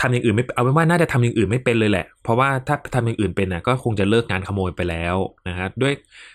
[0.00, 5.16] ทำอย่างอื่นไม่เอาเป็นว่าน่าจะทำอย่างอื่นไม่เป็นเลยแหละ เพราะว่าถ้าทำอย่างอื่นเป็นนะก็คงจะเลิกงานขโมยไปแล้ว
[5.48, 5.94] นะครับด้วย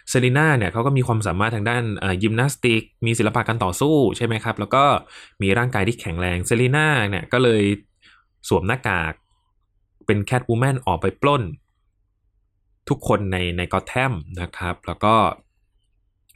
[0.09, 1.83] เซรีนาเนี่ยเขาก็มีความสามารถทางด้าน
[2.23, 4.83] ยิมนาสติก มีศิลปะการต่อสู้ใช่ไหมครับ แล้วก็
[5.41, 7.63] มีร่างกายที่แข็งแรงเซรีนาเนี่ยก็เลย
[8.47, 9.13] สวมหน้ากาก
[10.05, 11.43] เป็นแคทวูแมนออกไปปล้น
[12.89, 15.15] ทุกคนในในกอตแทมนะครับ แล้วก็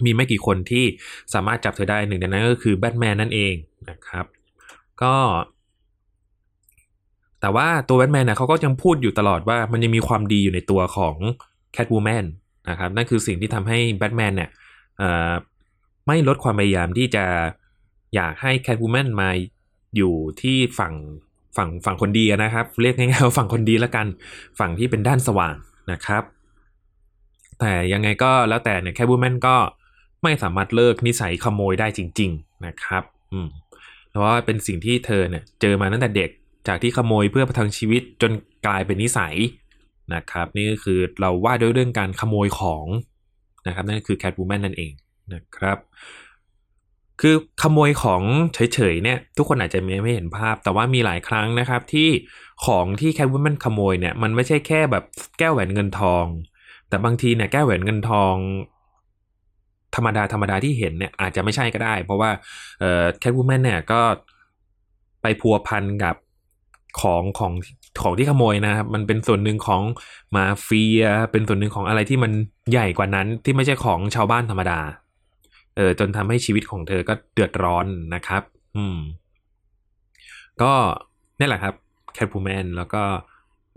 [0.06, 0.86] มีไม่กี่คนที่
[1.34, 3.56] สามารถจับเธอได้หนึ่งในนั้นก็คือแบทแมนนั่นเอง
[3.90, 4.26] นะครับ
[5.04, 5.16] ก็
[7.46, 11.16] แต่ว่าตัวแบทแมนนะเขาก็ยังพูดอยู่ตลอดว่ามันยังมีความดีอยู่ในตัวของ
[11.74, 12.26] แคทวูแมน
[12.70, 14.50] นะครับนั่นคือสิ่งที่ทำให้แบทแมนเนี่ย
[16.08, 17.26] ไม่ลดความพยายามที่จะ
[18.16, 19.30] อยากให้แคทวูแมนมา
[19.96, 20.94] อยู่ที่ฝั่ง
[21.58, 24.08] ฝั่งฝั่งคนดีนะครับ เรียกง่ายๆว่าฝั่งคนดีแล้วกัน
[24.60, 25.56] ฝั่งที่เป็นด้านสว่าง
[25.92, 26.24] นะครับ
[27.60, 29.56] แต่ยังไงก็แล้วแต่เนี่ยแคทวูแมนก็
[30.24, 33.04] ไม่สามารถเลิกนิสัยขโมยได้จริง ๆนะครับ
[33.34, 33.48] อืม
[34.10, 36.32] เพราะว่าเป็นสิ่งที่เธอเนี่ยเจอมาตั้งแต่เด็ก
[36.68, 38.32] จากที่ขโมยเพื่อประทังชีวิตจน
[38.68, 39.36] กลายเป็นนิสัย
[40.16, 42.86] นะครับ นี่ก็คือเราว่าด้วยเรื่องการขโมยของ
[43.68, 44.94] นะครับนั่นคือแคทวูแมนนั่นเอง
[45.34, 45.78] นะครับ
[47.22, 48.22] คือขโมยของ
[48.54, 52.10] เฉยๆเนี่ยทุกคนอาจจะไม่เห็นภาพ แต่ว่ามีหลายครั้งนะครับที่
[52.66, 55.04] ของที่แคทวูแมนขโมยเนี่ยมันไม่ใช่แค่แบบ
[55.40, 56.26] แก้วแหวนเงินทอง
[56.90, 58.36] แต่บางทีเนี่ยแก้วแหวนเงินทอง
[59.96, 62.32] ธรรมดาธรรมดาที่เห็นเนี่ยอาจจะไม่ใช่ก็ได้ เพราะว่า
[63.20, 64.02] แคทวูแมนเนี่ยก็
[65.22, 66.16] ไปพัวพันกับ
[67.02, 67.54] ของของ
[68.02, 69.82] ของที่ขโมยนะครับ มันเป็นส่วนหนึ่งของ
[70.36, 72.32] มาเฟีย เป็นส่วนหนึ่งของอะไรที่มัน
[72.72, 74.80] ใหญ่กว่านั้นที่ไม่ใช่ของชาวบ้านธรรมดา
[75.76, 78.44] เออจนทำให้ชีวิตของเธอก็เดือดร้อนนะครับ
[78.78, 78.98] อืม
[80.62, 80.74] ก็
[81.40, 81.74] นี่แหละครับ
[82.14, 83.04] แคท w ูแมนแล้วก็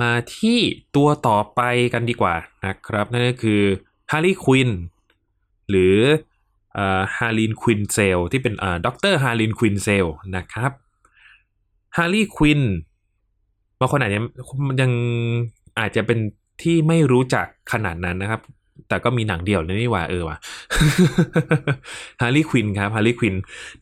[0.01, 0.59] มาที่
[0.97, 1.61] ตัวต่อไป
[1.93, 2.35] กันดีกว่า
[2.67, 3.63] นะครับ นั่นก็คือ
[4.11, 4.71] ฮาร์ลีควิน
[5.71, 5.97] หรือ
[7.17, 8.55] ฮาร์ลินควินเซลที่เป็น
[8.87, 10.73] ด็อกเตอร์ฮาร์ลินควินเซลนะครับ
[11.97, 12.61] ฮาร์ลีควิน
[13.81, 14.21] บางคนอาจจะ
[14.81, 14.93] ยัง
[15.79, 16.19] อาจจะเป็น
[16.63, 18.41] ที่ไม่รู้จักขนาดนั้นนะครับ
[18.89, 20.37] แต่ก็มีหนังเดี่ยวนี่ว่าเออว่ะ
[22.23, 23.35] ฮาร์ลีควินครับฮาร์ลีควิน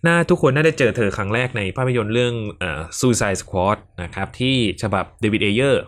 [0.07, 5.83] น่าทุกคนน่าจะเจอเธอครั้งแรกในภาพยนตร์เรื่องเอ่อ Suicide Squad นะครับ ที่ฉบับเดวิดเอเยอร์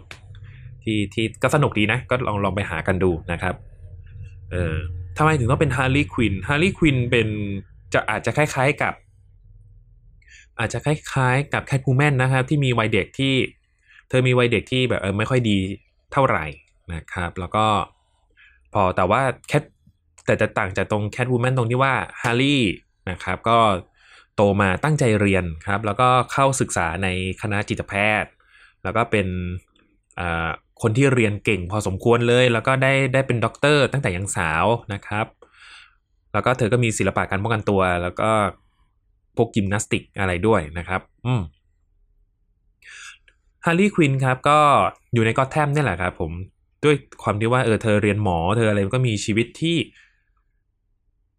[0.82, 3.54] ที่ที่ก็สนุกดีนะ ก็ลองลองไปหากันดูนะครับ
[4.52, 4.76] เออ
[5.16, 7.28] ทำไมถึงต้องเป็นฮาร์ลีควินฮาร์ลีควินเป็น
[7.92, 8.94] จะอาจจะคล้าย ๆกับ
[10.58, 13.34] อาจจะคล้ายๆ กับแคทวูแมนนะครับที่มีวัยเด็กที่
[14.08, 15.58] เธอมีวัยเด็กที่แบบเออไม่ค่อยดี
[16.12, 16.44] เท่าไหร่
[16.94, 17.66] นะครับ แล้วก็
[18.74, 19.62] พอแต่ว่าแคท
[20.26, 22.62] แต่จะต่างจากตรงแคทวูแมนตรงที่ว่าฮาร์ลี
[23.10, 23.58] นะครับก็
[24.36, 27.08] โตมาตั้งใจเรียนครับ แล้วก็เข้าศึกษาใน
[27.42, 28.30] คณะจิตแพทย์
[28.82, 29.26] แล้วก็เป็น
[30.82, 35.26] คนที่เรียนเก่งพอสมควรเลย แล้วก็ได้ได้เป็นด็อกเตอร์ตั้งแต่ยังสาวนะครับ
[36.32, 38.30] แล้วก็เธอก็มีศิลปะการป้องกันตัว แล้วก็
[39.36, 44.60] พวกยิมนาสติกอะไรด้วยนะครับ อืมาร์ลีควินครับก็
[45.14, 46.32] อยู่ในก็แทมนี่แหละครับผม
[46.84, 49.76] ด้วยความที่ว่าเออเธอเรียนหมอเธออะไรก็มีชีวิตที่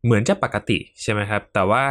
[0.03, 1.85] เหมือนจะปกติใช่ไหมครับ แต่ว่า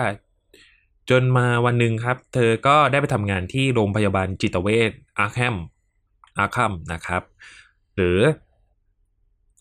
[1.11, 5.57] จนมาวันหนึ่งครับ เธอก็ได้ไปทำงานที่โรงพยาบาลจิตเวชอาร์แคม
[6.39, 7.23] อาร์คัมนะครับ
[7.97, 8.19] หรือ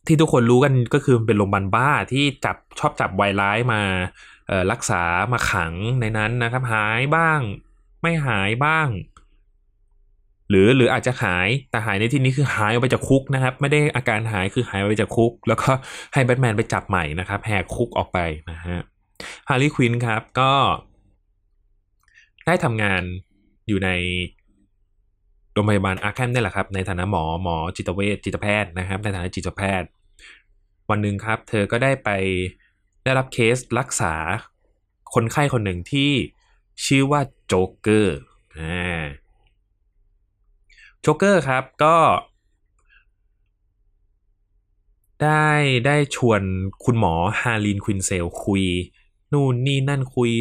[0.08, 3.82] ที่ทุกคนรู้กันก็คือเป็นโรงพยาบาลบ้าที่จับชอบจับไวร้ายมา
[4.72, 7.40] รักษามาขังในนั้นนะครับ หายบ้าง
[8.02, 8.88] ไม่หายบ้าง
[10.50, 15.70] หรือหรืออาจจะหายแต่หายในที่นี้คือหายออกไปจากคุกนะครับ ไม่ได้อาการหายคือหายไปจากคุก แล้วก็
[16.14, 18.20] ให้แบทแมนไปจับใหม่นะครับแหกคุกออกไป
[18.52, 18.80] นะฮะ
[19.50, 20.52] ฮาร์ลีควินครับก็
[22.46, 23.04] ได้ทำงาน
[23.68, 23.90] อยู่ใน
[25.54, 29.90] โรงพยาบาลอาร์แคมนี่แหละครับ ในฐานะหมอหมอจิตเวชจิตแพทย์นะครับ ในฐานะจิตแพทย์
[30.90, 32.10] วันหนึ่งครับ เธอก็ได้ไป
[33.04, 34.16] ได้รับเคสรักษา
[35.14, 36.12] คนไข้คนหนึ่งที่
[36.86, 38.18] ชื่อว่าโจ๊กเกอร์
[38.58, 39.04] อ่า
[41.02, 41.98] โจ๊กเกอร์ครับก็
[45.24, 45.50] ได้
[45.86, 46.42] ได้ชวน
[46.84, 48.66] คุณหมอฮาร์ลินควินเซลคุย
[49.32, 50.32] นู่นนี่นั่นคุย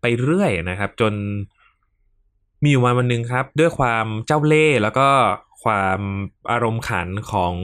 [0.00, 1.14] ไปเรื่อยนะครับ จน
[2.62, 5.08] มีอยู่วันวันหนึ่งครับ ด้วยความเจ้าเล่ห์แล้วก็
[5.62, 6.00] ความ
[6.50, 7.54] อารมณ์ขันของ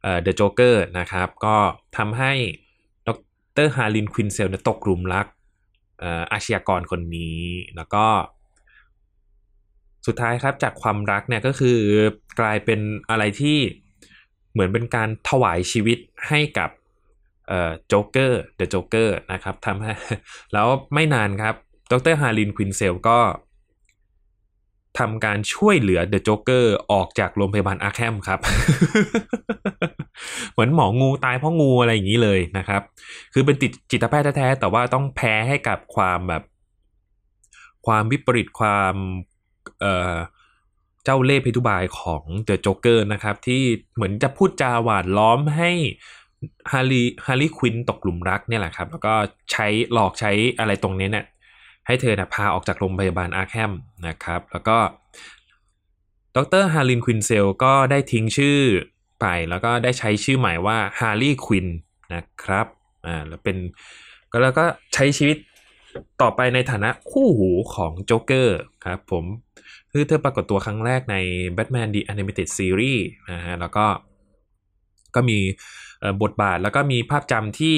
[0.00, 1.56] เดอะโจ๊กเกอร์นะครับ ก็
[1.96, 2.32] ทำให้
[3.06, 3.10] ด
[3.64, 5.26] รฮาร์ลินควินเซลตกหลุมรัก
[6.32, 7.38] อาชญากรคนนี้
[7.76, 8.06] แล้วก็
[10.06, 11.78] สุดท้ายครับจากความรักเนี่ยก็คือ
[12.40, 13.58] กลายเป็นอะไรที่
[14.52, 16.70] เหมือนเป็นการถวายชีวิตให้กับ
[17.88, 19.92] โจ๊กเกอร์เดอะโจ๊กเกอร์นะครับทำให้
[20.52, 21.54] แล้วไม่นานครับ
[21.90, 23.18] ดรฮาร์ลินควินเซลก็
[24.98, 28.40] ทำการช่วยเหลือเดอะโจ๊กเกอร์ออกจากโรงพยาบาลอาร์แคมครับ
[30.52, 32.82] เหมือนหมองูตายเพราะงูอะไรอย่างนี้เลยนะครับ
[33.32, 36.42] คือเป็นติดจิตแพทย์แท้ๆแต่ว่าต้องแพ้ให้กับความแบบ
[37.86, 38.94] ความวิปริตความ
[39.82, 40.14] เอ่อ
[41.04, 43.62] เจ้าเล่ห์เพทุบายของเดอะโจ๊กเกอร์นะครับ ที่
[43.94, 45.70] เหมือนจะพูดจาหว่านล้อมให้
[46.72, 49.14] ฮาร์ลีฮาร์ลีควินตกหลุมรักเนี่ยแหละครับ แล้วก็
[49.52, 51.26] ใช้หลอกใช้อะไรตรงนี้เนี่ย
[51.86, 53.72] ให้เธอนะพาออกจากโรงพยาบาลอาร์แคม
[54.08, 54.76] นะครับ แล้วก็
[56.36, 58.58] ดรฮาร์ลินควินเซลก็ได้ทิ้งชื่อ
[59.20, 61.66] ไป แล้วก็ได้ใช้ชื่อใหม่ว่าฮาร์ลีควิน
[62.14, 62.66] นะครับ
[63.06, 63.56] อ่าแล้วเป็น
[64.32, 64.64] ก็แล้วก็
[64.94, 65.36] ใช้ชีวิต
[66.22, 69.24] ต่อไปในฐานะคู่หูของโจ๊กเกอร์ครับผม
[69.92, 71.16] คือเธอปรากฏตัวครั้งแรกใน
[71.56, 73.02] Batman The Animated Series
[73.32, 73.86] นะฮะแล้วก็
[75.14, 75.38] ก็มี
[76.22, 77.76] บทบาทแล้วก็มีภาพจำที่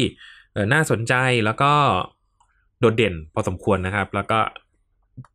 [0.73, 1.73] น่าสนใจแล้วก็
[2.81, 4.39] โดดเด่นพอสมควรนะครับ แล้วก็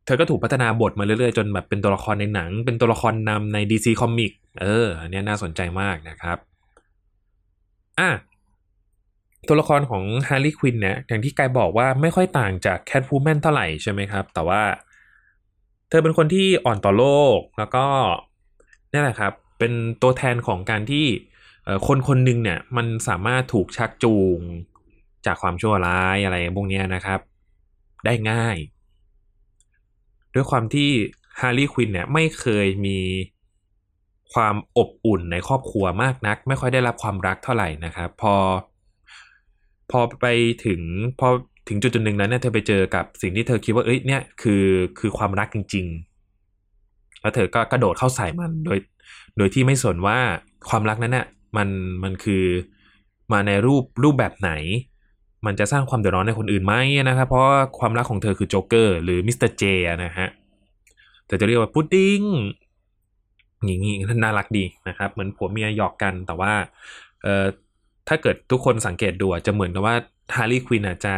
[0.05, 6.37] เธอก็ถูกพัฒนาบทมาเรื่อยๆ จนแบบเป็นตัวละครในหนัง เป็นตัวละครนำใน DC Comic เอออันนี้น่าสนใจมากนะครับ
[7.99, 8.09] อะ
[9.47, 14.61] ตัวละครของฮาร์ลีควินเนี่ยอย่างที่กายบอกว่าไม่ค่อยต่างจากแคทพูแมนเท่าไหร่ใช่ไหมครับ แต่ว่า
[15.89, 17.85] เธอเป็นคนที่อ่อนต่อโลกแล้วก็
[18.91, 21.05] นี่แหละครับ เป็นตัวแทนของการที่
[21.87, 24.39] คนคนหนึ่งเนี่ยมันสามารถถูกชักจูง
[25.25, 27.19] จากความชั่วร้ายอะไรพวกนี้นะครับ
[28.05, 28.57] ได้ง่าย
[30.33, 30.89] ด้วยความที่
[31.39, 32.99] ฮาร์ลีควินเนี่ยไม่เคยมี
[34.33, 38.35] ความอบอุ่นในครอบครัวมากนัก ไม่ค่อยได้รับความรักเท่าไหร่นะครับ พอ
[39.91, 40.27] พอไป
[40.65, 40.81] ถึง
[41.19, 41.27] พอ
[41.69, 44.65] ถึงจุดจุดหนึ่งนั้นเนี่ยเธอไปเจอกับสิ่งที่เธอคิดว่าเอ้ยเนี่ยคือ
[44.99, 45.85] คือความรักจริง
[46.53, 48.79] ๆ แล้วเธอก็กระโดดเข้าใส่มันโดย
[49.37, 50.17] โดยที่ไม่สนว่า
[50.69, 51.25] ความรักนั้นเนี่ย
[51.57, 51.69] มัน
[52.03, 52.43] มันคือ
[53.33, 54.51] มาในรูปรูปแบบไหน
[55.45, 56.75] มันจะสร้างความเดือดร้อนให้คนอื่นไหม
[57.09, 57.43] นะครับ เพราะ
[57.79, 59.63] ความรักของเธอคือโจ๊กเกอร์หรือ Mister J
[60.03, 60.27] นะฮะ
[61.27, 62.21] แต่จะเรียกว่าพุดดิ้ง
[63.65, 66.53] อย่างนี้น่ารักดีนะครับ เหมือนผัวเมียหยอกกันแต่ว่า
[67.23, 67.45] เอ่อ
[68.07, 69.95] ถ้าเกิดทุกคนสังเกตดูจะเหมือนกับว่า
[70.35, 71.15] ฮาร์ลีย์ควินจะ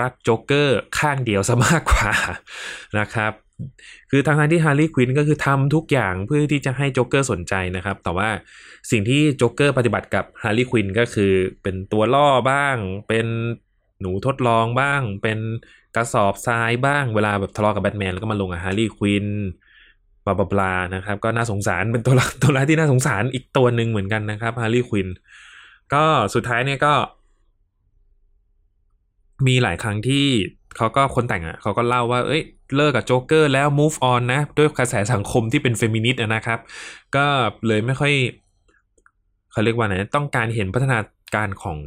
[0.00, 2.12] รักโจ๊กเกอร์ข้างเดียวซะมากกว่า
[2.98, 3.32] นะครับ
[4.10, 8.28] คือทางที่ฮาร์ลีควินก็คือทำทุกอย่างเพื่อที่จะให้โจ๊กเกอร์สนใจนะครับ แต่ว่า
[8.90, 12.76] สิ่งที่โจ๊กเกอร์ปฏิบัติกับฮาร์ลีควินก็คือเป็นตัวล่อบ้าง
[13.08, 13.26] เป็น
[14.00, 15.38] หนูทดลองบ้าง เป็น
[15.96, 19.26] กระสอบทรายบ้าง เวลาแบบทะเลาะกับแบทแมนแล้วก็มาลงกับฮาร์ลีควิน
[20.24, 25.08] blah blah นะครับ ก็น่าสงสารเป็นตัวละตัวร้ายที่น่าสงสารอีกตัวหนึ่งเหมือนกันนะครับฮาร์ลีควิน
[25.94, 26.94] ก็สุดท้ายเนี่ยก็
[29.46, 30.26] มีหลายครั้งที่
[30.76, 32.42] เขาก็คนแต่งอะเขาก็เล่าว่า เอ้ย
[32.76, 36.58] เลิกกับโจ๊กเกอร์แล้ว move on นะ ด้วยกระแสสังคมที่เป็นเฟมินิสต์นะครับ
[37.16, 37.26] ก็
[37.66, 38.12] เลยไม่ค่อย
[39.52, 40.98] เขาเรียกว่าไหนต้องการเห็นพัฒนา
[41.34, 41.78] การของ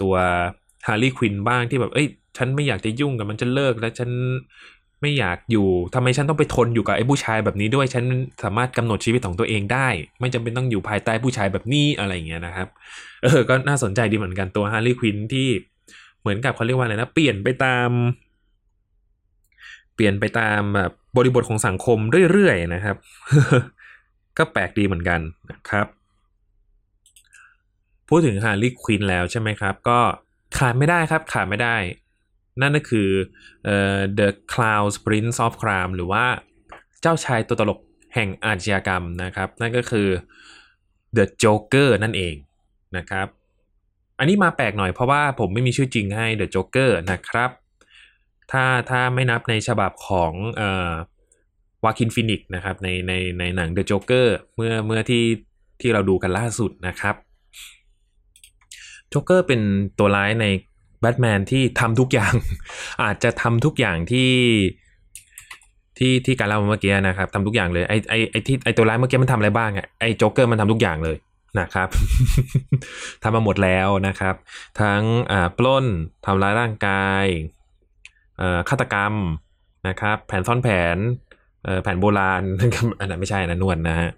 [0.00, 0.14] ตัว
[0.86, 4.10] ฮาร์ลีควินบ้างที่แบบ เอ้ย ฉันไม่อยากจะยุ่งกับมันฉันเลิกแล้วฉัน
[5.00, 8.04] ไม่อยากอยู่ทำไมฉันต้องไปทนอยู่กับไอ้ผู้ชายแบบนี้ด้วย ฉัน
[8.42, 9.88] สามารถกำหนดชีวิตของตัวเองได้
[10.20, 12.68] ไม่จำเป็นต้องอยู่ภายใต้ผู้ชายแบบนี้อะไรอย่างเงี้ยนะครับ
[13.24, 15.48] เออ ก็น่าสนใจดีเหมือนกันตัวฮาร์ลีควินที่
[16.24, 17.90] เหมือนกับเขาเรียกว่าอะไรนะเปลี่ยนไปตาม
[19.94, 21.98] เปลี่ยนไปตามแบบบริบทของสังคม
[22.32, 22.96] เรื่อยๆนะครับ
[24.38, 25.86] ก็แปลกดีเหมือนกันนะครับ
[28.08, 29.98] พูดถึงฮาร์ลีควินแล้วใช่ไหมครับ ก็
[30.58, 31.76] ขาดไม่ได้ครับขาดไม่ได้
[32.60, 33.08] นั่นก็คือ
[33.64, 36.24] เอ่อ The Clown's Prince of Crime หรือว่า
[37.00, 37.80] เจ้าชายตัวตลก
[38.14, 40.08] แห่งอาชญากรรมนะครับ นั่นก็คือ
[41.16, 42.34] The Joker นั่นเอง
[42.96, 43.26] นะครับ
[44.18, 47.50] อันนี้มาแปลกหน่อยเพราะว่าผมไม่มีชื่อจริงให้ The Joker นะครับ
[48.52, 50.92] ถ้าถ้าไม่นับในฉบับของเอ่อ
[51.84, 55.24] วาคีนฟีนิกซ์นะครับในในในหนัง The Joker เกอร์เมื่อเมื่อที่
[55.80, 57.14] ที่เราดูกันล่าสุดนะครับ
[59.08, 59.60] โจ๊กเกอร์เป็น
[59.98, 60.46] ตัวร้ายใน
[61.00, 62.34] แบทแมนที่ทำทุกอย่าง
[63.02, 64.32] อาจจะทำทุกอย่างที่
[65.98, 71.16] ที่ที่การเล่าเมื่อกี้นะครับทำทุกอย่างเลยไอไอไอที่ไอตัวร้ายเมื่อกี้มันทำอะไรบ้างอะไอโจ๊กเกอร์มันทำทุกอย่างเลย
[71.60, 71.88] นะครับ
[73.22, 74.34] ทำมาหมดแล้วนะครับ
[74.80, 75.02] ทั้ง
[75.58, 75.86] ปล้น
[76.24, 77.24] ทำร้ายร่างกาย
[78.68, 79.14] ฆาตกรรม
[79.88, 80.96] นะครับ แผนซ่อนแผน
[81.82, 82.42] แผนโบราณ
[82.98, 84.10] อันนั้นไม่ใช่นะนวลนะฮะ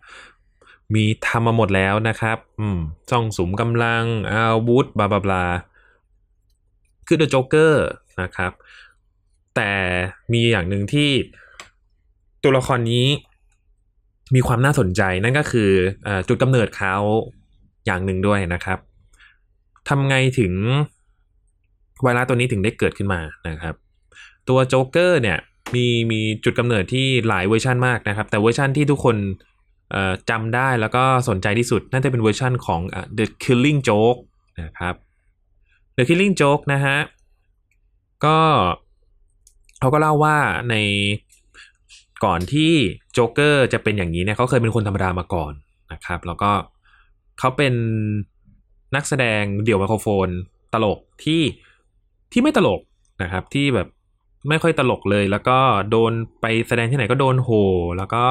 [0.94, 2.78] มีทำมาหมดแล้วนะครับอืม
[3.10, 5.44] จ้องสุมกำลังอาวุธบลาบลาบลา
[7.06, 7.86] คือเดอะโจ๊กเกอร์
[8.20, 8.52] นะครับ
[9.56, 9.70] แต่
[10.32, 11.10] มีอย่างหนึ่งที่
[12.42, 13.06] ตัวละครนี้
[14.34, 15.70] มีความน่าสนใจนั่นก็คือ
[16.06, 16.94] อจุดกำเนิดเขา
[17.86, 18.78] อย่างหนึ่งด้วยนะครับ
[19.88, 20.52] ทำไงถึง
[22.02, 23.74] ไวรัสตัวนี้ถึงได้เกิดขึ้นมานะครับ
[24.48, 25.38] ตัวโจ๊กเกอร์เนี่ย
[25.74, 29.16] มีมีจุดกำเนิดที่หลายเวอร์ชันมากนะครับ แต่เวอร์ชันที่ทุกคน
[30.30, 32.80] จำได้แล้วก็สนใจที่สุดน่าจะเป็นเวอร์ชันของ
[33.18, 34.20] The Killing Joke
[34.62, 34.94] นะครับ
[35.96, 36.98] The Killing Joke นะฮะ
[38.24, 38.38] ก็
[39.80, 40.36] เขาก็เล่าว่า
[40.70, 40.74] ใน
[42.24, 42.72] ก่อนที่
[43.12, 45.52] โจ๊กเกอร์จะเป็นอย่างนี้เนี่ยเขาเคยเป็นคนธรรมดามาก่อน
[45.92, 46.50] นะครับ แล้วก็
[47.38, 47.74] เขาเป็น
[48.94, 50.28] นักแสดงเดี่ยวไมโครโฟน
[50.72, 51.42] ตลกที่
[52.32, 52.80] ที่ไม่ตลก
[53.22, 53.88] นะครับ ที่แบบ
[54.48, 55.58] ไม่ค่อยตลกเลย แล้วก็
[55.90, 57.50] โดนไปแสดงที่ไหนก็โดนโห
[57.98, 58.24] แล้วก็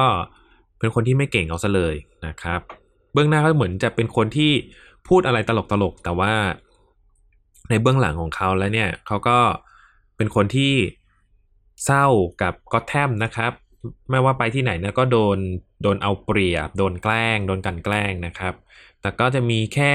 [0.78, 1.94] เป็นคนที่ไม่เก่งเอาซะเลย
[2.26, 2.60] นะครับ
[3.12, 4.52] เบื้องหน้าก็เหมือนจะเป็นคนที่
[5.08, 5.50] พูดอะไรต
[5.82, 6.32] ลกๆแต่ว่า
[7.70, 9.38] ในเบื้องหลังของเขาแล้วเนี่ยเขาก็
[10.16, 10.72] เป็นคนที่
[11.84, 12.06] เศร้า
[12.42, 13.52] กับก็แทมนะครับ
[14.10, 15.38] ไม่ว่าไปที่ไหนเนี่ยก็โดน
[15.82, 18.54] โดนเอาเปรียบ โดนแกล้ง โดนกันแกล้งนะครับ
[19.00, 19.94] แต่ก็จะมีแค่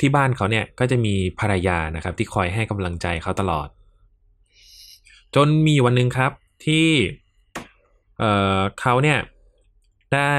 [0.00, 3.68] ที่บ้านเขาเนี่ยก็จะมีภรรยานะครับ ที่คอยให้กำลังใจเขาตลอด
[5.34, 6.32] จนมีวันหนึ่งครับ
[6.64, 6.88] ที่
[8.18, 9.18] เอ่อเขาเนี่ย
[10.14, 10.34] ได้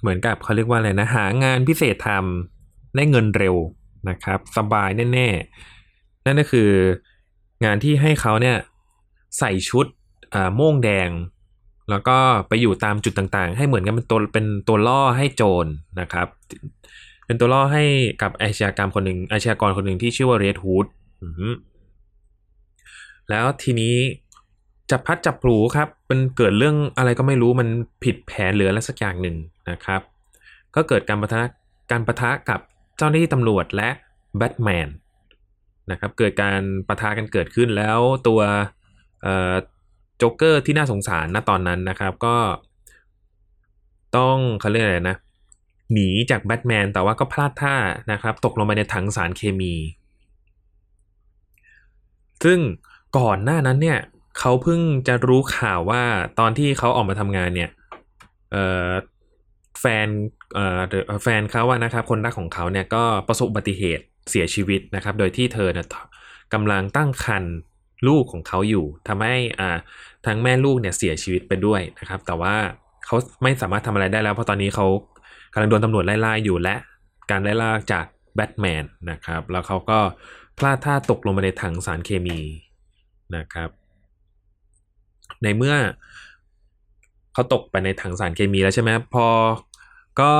[0.00, 3.56] เหมือนกับเขาเรียกว่าอะไรนะหางานพิเศษทำได้เงินเร็ว
[4.08, 6.70] นะครับ สบายแน่ๆนั่นก็คือ
[7.64, 8.56] งานที่ให้เขาเนี่ย
[9.38, 9.86] ใส่ชุด
[10.34, 11.10] อ่าโม่งแดง
[11.90, 12.16] แล้วก็
[12.48, 15.66] ไปอยู่ตามจุดต่างๆ ให้เหมือนกันเป็นตัวเป็นตัวล่อให้โจร
[16.00, 16.28] นะครับ
[17.26, 17.84] เป็นตัวล่อให้
[18.22, 20.86] กับอาชญากรรมคนหนึ่งอาชญากรคนหนึ่งที่ชื่อว่าเรดฮูด
[23.30, 23.96] แล้วทีนี้
[24.90, 27.68] จับพัดจับผูครับมันเกิดเรื่องอะไรก็ไม่รู้มัน
[28.04, 29.36] ผิดแผนเหรืออะไรสักอย่างหนึ่ง
[29.70, 30.00] นะครับ
[30.74, 31.40] ก็เกิดการประทะ
[31.90, 32.60] การประทะกับ
[32.96, 33.88] เจ้าหน้าที่ตำรวจและ
[34.36, 34.88] แบทแมน
[35.90, 38.40] นะครับเกิดการประทะกันเกิดขึ้นแล้วตัว
[40.20, 42.36] โจ๊กเกอร์ที่น่าสงสารณตอนนั้นนะครับก็
[44.16, 45.16] ต้องเขาเรียกอะไรนะ
[45.92, 47.76] หนีจากแบทแมนแต่ว่าก็พลาดท่า
[48.12, 49.74] นะครับ ตกลงไปในถังสารเคมี
[52.44, 52.58] ซึ่ง
[53.18, 53.98] ก่อนหน้านั้นเนี่ย
[54.38, 56.02] เขาเพิ่งจะรู้ข่าวว่า
[56.38, 57.70] ตอนที่เขาออกมาทำงานเนี่ย
[59.80, 60.08] แฟน
[61.22, 65.86] แฟนเขาอะนะครับ คนรักของเขาเนี่ยก็ประสบอุบัติเหตุเสียชีวิตนะครับ โดยที่เธอเนี่ย
[66.54, 67.54] กำลังตั้งครรภ์
[68.08, 69.70] ลูกของเขาอยู่ทำให้อ่า
[70.26, 72.54] ทั้งแม่ลูกเนี่ยเสียชีวิตไปด้วยนะครับ แต่ว่า
[73.04, 74.86] เขาไม่สามารถทำอะไรได้แล้ว เพราะตอนนี้เขา
[75.52, 76.76] กำลังโดนตำรวจไล่ล่าอยู่และ
[77.30, 79.98] การไล่ล่าจากแบทแมนนะครับ แล้วเขาก็
[80.58, 82.38] พลาดท่าตกลงไปในถังสารเคมี
[83.36, 83.70] นะครับ
[85.42, 85.76] ในเมื่อ
[87.32, 89.26] เขาตกไปในถังสารเคมีแล้วใช่ไหมพอ
[90.20, 90.32] ก็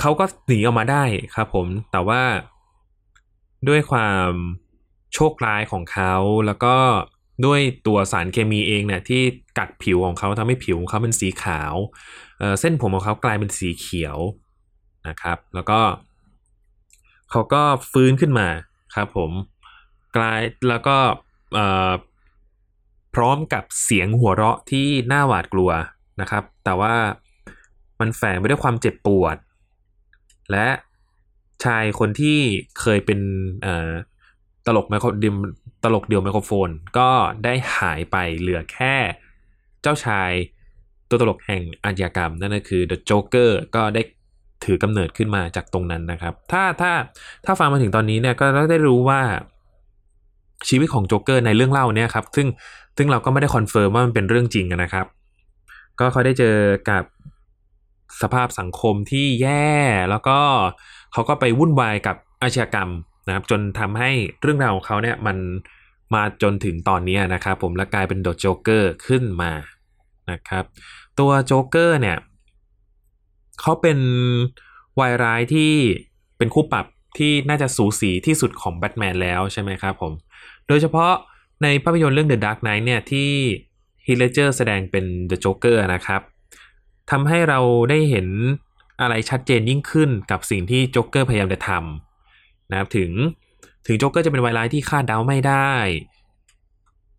[0.00, 2.22] เขาก็หนีออกมาได้ครับผมแต่ว่า
[3.68, 4.30] ด้วยความ
[5.14, 6.14] โชคร้ายของเขา
[6.46, 6.74] แล้วก็
[7.46, 9.22] ด้วยตัวสารเคมีเองเนี่ยที่
[9.58, 11.74] กัดผิวของเขาทำให้ผิวของเขาเป็นสีขาว
[12.38, 14.18] เเส้นผมของเขากลายเป็นสีเขียว
[15.08, 15.80] นะครับ แล้วก็
[17.30, 18.48] เขาก็ฟื้นขึ้นมา
[18.94, 19.30] ครับผม
[20.16, 20.96] กลายแล้วก็
[23.14, 25.70] พร้อมกับเสียงหัวเราะที่น่าหวาดกลัว
[26.20, 26.94] นะครับ แต่ว่า
[28.00, 29.36] มันแฝงไปด้วยความเจ็บปวด
[30.50, 30.68] และ
[31.64, 32.38] ชายคนที่
[32.80, 33.20] เคยเป็น
[34.66, 35.36] ตลกไมโครดิม
[35.84, 37.10] ตลกเดียวไมโครโฟน ก็
[37.44, 38.94] ได้หายไปเหลือแค่
[39.82, 40.30] เจ้าชาย
[41.08, 44.02] ตัวตลกแห่งอาชญากรรม นั่นก็คือ The Joker ก็ได้
[44.64, 46.92] ถือกำเนิดขึ้นมาจากตรงนั้นนะครับ ถ้าถ้า
[47.44, 49.20] ถ้าฟังมาถึงตอนนี้เนี่ยก็ได้รู้ว่า
[50.68, 52.46] ชีวิตของโจ๊กเกอร์ในเรื่องเล่าเนี่ยครับ ซึ่ง
[52.96, 55.06] ซึ่งเราก็ไม่ได้ confirm ว่ามันเป็นเรื่องจริงนะครับ
[55.98, 56.56] ก็เขาได้เจอ
[56.90, 57.04] กับ
[58.22, 59.72] สภาพสังคมที่แย่
[60.10, 60.38] แล้วก็
[61.12, 62.88] เขาก็ไปวุ่นวายกับอาชญากรรม
[63.26, 64.10] นะครับจนทำให้
[64.42, 65.36] เรื่องราวของเขาเนี่ยมัน
[66.14, 69.52] มาจนถึงตอนนี้นะครับผมและกลายเป็น The Joker ขึ้นมา
[70.30, 70.64] นะครับ
[71.18, 72.18] ตัวโจ๊กเกอร์เนี่ย
[73.60, 73.98] เขาเป็น
[75.00, 75.72] วายร้ายที่
[76.38, 76.86] เป็นคู่ปรับ
[77.18, 80.12] ที่น่าจะสูสีที่สุดของแบทแมนแล้วใช่ไหมครับผม
[80.68, 81.12] โดยเฉพาะ
[81.62, 83.30] ในภาพยนตร์เรื่อง The Dark Knight เนี่ยที่
[84.06, 86.20] ฮีธ เลดเจอร์แสดงเป็น The Joker นะครับ
[87.10, 88.28] ทำให้เราได้เห็น
[89.00, 92.11] อะไรชัดเจนยิ่งขึ้นกับสิ่งที่โจ๊กเกอร์พยายามจะทำ
[92.72, 93.10] นะครับถึง
[93.86, 95.72] ถึงโจ๊กเกอร์จะเป็นไวรัสที่คาดเดาไม่ได้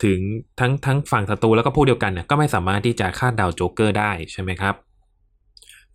[0.03, 0.19] ถึง
[0.59, 4.75] ทั้งทั้งฝั่งศัตรูแล้วก็พวกเดียวกันเนี่ยก็ไม่สามารถที่จะคาดเดาโจ๊กเกอร์ได้ใช่ไหมครับ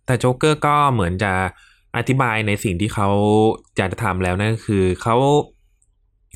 [0.05, 1.33] แต่โจ๊กเกอร์ก็เหมือนจะ
[1.97, 3.09] อธิบายในสิ่งที่เขา
[3.79, 5.15] จะทำแล้วนั่นคือเขา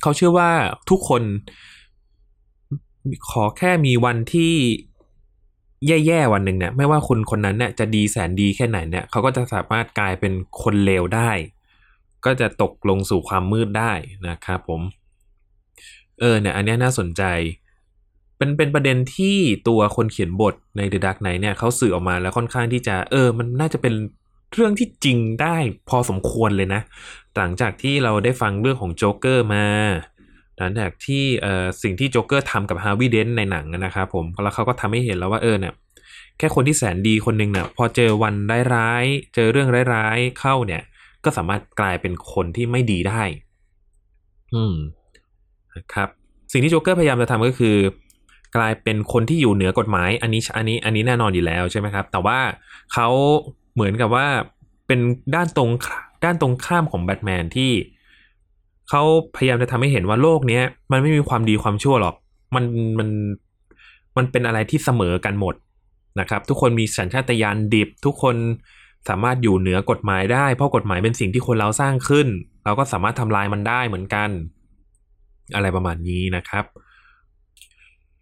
[0.02, 0.50] เขาเชื่อว่า
[0.90, 1.22] ทุกคน
[3.30, 4.54] ขอแค่มีวันที่
[5.86, 10.32] แย่ๆวันหนึ่งเนี่ยไม่ว่าคนคนนั้นเนี่ยจะดีแสนดีแค่ไหนเนี่ยเขาก็จะสามารถกลายเป็น
[10.62, 11.30] คนเลวได้
[12.24, 13.92] ก็จะตกลงสู่ความมืดได้
[14.28, 14.80] นะครับผม
[16.20, 17.22] เออเนี่ยอันนี้น่าสนใจ
[18.36, 19.36] เป็นเป็นประเด็นที่
[19.68, 23.94] ตัวคนเขียนบทใน The Dark Knight เนี่ยเขาสื่อออกมาแล้วค่อนข้างที่จะเออ มันน่าจะเป็น
[24.52, 25.56] เรื่องที่จริงได้
[25.88, 26.80] พอสมควรเลยนะ
[27.36, 29.66] หลังจากที่เราได้ฟังเรื่องของโจ๊กเกอร์มา
[30.58, 35.74] หลังจากที่เอ่อสิ่งที่โจ๊กเกอร์ทำกับฮาวีเดนในหนังนะครับผมแล้วเขาก็ทำให้เห็นแล้วว่าเออเนี่ย
[36.38, 38.34] แค่คนที่แสนดีคนหนึ่งเนี่ยพอเจอวัน
[38.74, 40.82] ร้ายๆ เจอเรื่องร้ายๆเข้าเนี่ย
[41.26, 43.22] ก็สามารถกลายเป็นคนที่ไม่ดีได้
[44.54, 44.74] อืม
[45.74, 46.08] นะครับ
[46.52, 47.76] สิ่งที่โจ๊กเกอร์พยายามจะทำก็คือ
[48.56, 52.38] กลายเป็นคนที่อยู่เหนือกฎหมาย อันนี้อันนี้อันนี้แน่นอนอยู่แล้วใช่ไหมครับ แต่ว่า
[52.92, 53.08] เขา
[53.74, 54.26] เหมือนกับว่า
[54.86, 55.00] เป็น
[55.34, 55.70] ด้านตรง
[56.24, 57.72] ด้านตรงข้ามของแบทแมนที่
[58.88, 59.02] เขา
[59.36, 62.14] พยายามจะทำให้เห็นว่าโลกเนี้ย มันไม่มีความดีความชั่วหรอก
[62.54, 62.64] มัน
[62.98, 63.08] มัน
[64.16, 65.54] มันเป็นอะไรที่เสมอกันหมด
[66.20, 68.36] นะครับ ทุกคนมีสัญชาตญาณดิบทุกคน
[69.08, 72.26] สามารถอยู่เหนือกฎหมายได้ เพราะกฎหมายเป็นสิ่งที่คนเราสร้างขึ้น
[72.64, 74.30] เราก็สามารถทำลายมันได้เหมือนกัน
[75.54, 76.64] อะไรประมาณนี้นะครับ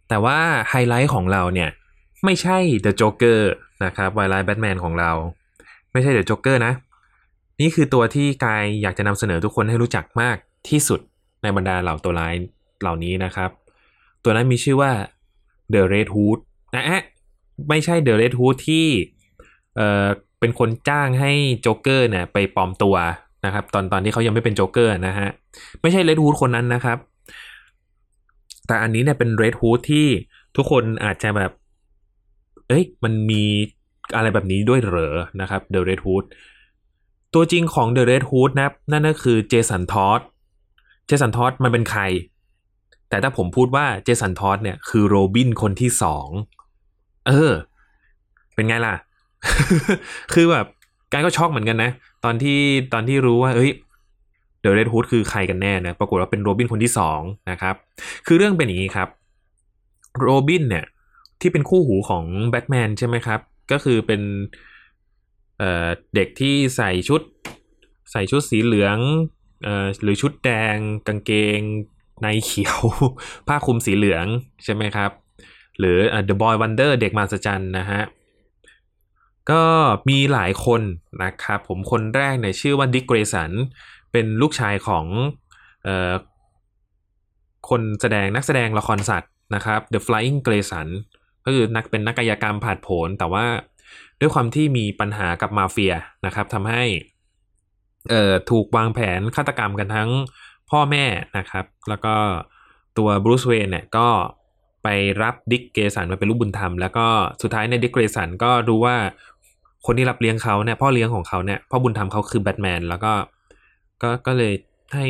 [0.08, 1.70] แต่ว่าไฮไลท์ของเราเนี่ย
[2.24, 3.40] ไม่ใช่ The Joker
[3.84, 5.10] นะครับไวไลท์แบทแมนของเรา
[5.92, 6.72] ไม่ใช่ The Joker นะ
[7.60, 10.36] นี่คือตัวที่กายอยากจะนำเสนอทุกคนให้รู้จักมาก
[10.68, 11.00] ที่สุด
[11.42, 12.34] ในบรรดาเหล่าตัวร้าย
[12.80, 13.50] เหล่านี้นะครับ
[14.24, 14.92] ตัวนั้นมีชื่อว่า
[15.74, 16.38] The Red Hood
[16.76, 17.00] นะฮะ
[17.68, 18.86] ไม่ใช่ The Red Hood ที่
[19.76, 20.08] เอ่อ
[20.42, 22.96] เป็นคนจ้างให้โจ๊กเกอร์เนี่ยไปปลอมตัว
[23.46, 25.28] นะครับ ตอนตอนที่เขายังไม่เป็นโจ๊กเกอร์นะฮะ
[25.80, 26.98] ไม่ใช่ Red Hood คนนั้นนะครับ
[28.66, 30.06] แต่อันนี้เนี่ยเป็น Red Hood ที่
[30.56, 31.50] ทุกคนอาจจะแบบ
[32.68, 33.42] เอ้ย มันมี
[34.16, 36.24] อะไรแบบนี้ด้วยเหรอนะครับ The Red Hood
[37.34, 40.20] ตัวจริงของ The Red Hood นะนั่นก็คือเจสันทอดด์
[41.06, 42.02] เจสันทอดด์มันเป็นใคร
[43.08, 46.28] แต่ถ้าผมพูดว่าเจสันทอดด์เนี่ยคือโรบินคนที่สอง
[47.26, 47.52] เออ
[48.54, 48.94] เป็นไงล่ะ
[50.34, 50.66] คือแบบ
[51.12, 51.90] กายก็ช็อกเหมือนกันนะ
[52.24, 52.58] ตอนที่
[52.92, 53.70] ตอนที่รู้ว่า เอ้ย
[54.60, 57.20] เดอะเรดฮูดคือใครกันแน่นะปรากฏว่าเป็นโรบินคนที่สอง
[57.50, 57.74] นะครับ
[58.26, 59.08] คือเรื่องเป็นอย่างนี้ครับ
[60.20, 60.84] โรบินเนี่ย
[61.40, 63.40] ที่เป็นคู่หูของแบทแมนใช่ไหมครับ
[63.72, 64.22] ก็คือเป็น
[65.58, 67.20] เเด็กที่ใส่ชุด
[68.10, 68.98] ใส่ชุดสีเหลือง
[69.66, 70.76] ออหรือชุดแดง
[71.06, 71.60] กางเกง
[72.22, 72.78] ในเขียว
[73.48, 74.26] ผ้าคลุมสีเหลือง
[74.64, 75.10] ใช่ไหมครับ
[75.78, 78.00] หรืออะ The Boy Wonder เด็กมหัศจรรย์นะฮะ
[79.50, 79.62] ก็
[80.08, 80.82] มีหลายคน
[81.22, 83.50] นะครับผมคนแรกเนี่ยชื่อว่าดิกเกรสัน
[84.12, 85.04] เป็นลูกชายของ
[85.86, 86.12] ออ
[87.68, 90.88] คนแสดงนักแสดงละครสัตว์นะครับ The Flying Grayson
[91.44, 93.46] ก็คือนักเป็นนักกายกรรมผ่าดโผน แต่ว่า
[94.20, 95.94] ด้วยความที่มีปัญหากับมาเฟีย
[96.26, 96.84] นะครับทำให้
[98.50, 100.10] ถูกวางแผนฆาตกรรมกันทั้ง
[100.70, 101.04] พ่อแม่
[101.38, 102.16] นะครับ แล้วก็
[102.98, 104.08] ตัวบรูซเวย์นเนี่ยก็
[104.82, 104.88] ไป
[105.22, 107.06] รับดิกเกรย์สันมาเป็นลูกบุญธรรม แล้วก็
[107.42, 108.96] สุดท้ายนายดิกเกรย์สันก็รู้ว่า
[109.86, 113.12] คนที่รับเลี้ยงเขาเนี่ยพ่อเลี้ยงของเขาเนี่ยพ่อบุญธรรมเขาคือแบทแมนแล้วก็
[114.02, 114.52] ก็ก็เลย
[114.94, 115.04] ให้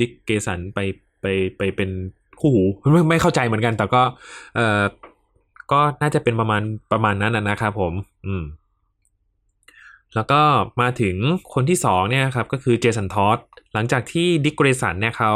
[0.00, 0.78] ดิกเกรย์สันไป
[1.20, 1.26] ไป
[1.58, 1.90] ไปเป็น
[2.40, 4.02] คู่หูไม่ไม่เข้าใจเหมือนกัน แต่ก็
[4.56, 4.82] เออ
[5.72, 7.92] ก็น่าจะเป็นประมาณประมาณนั้นนะครับผม
[8.26, 8.44] อืม
[10.14, 10.40] แล้วก็
[10.80, 11.16] มาถึง
[11.54, 13.38] คนที่สองเนี่ยครับ ก็คือเจสันทอส
[13.72, 15.32] หลังจากที่ดิกเกสันเนี่ยเขา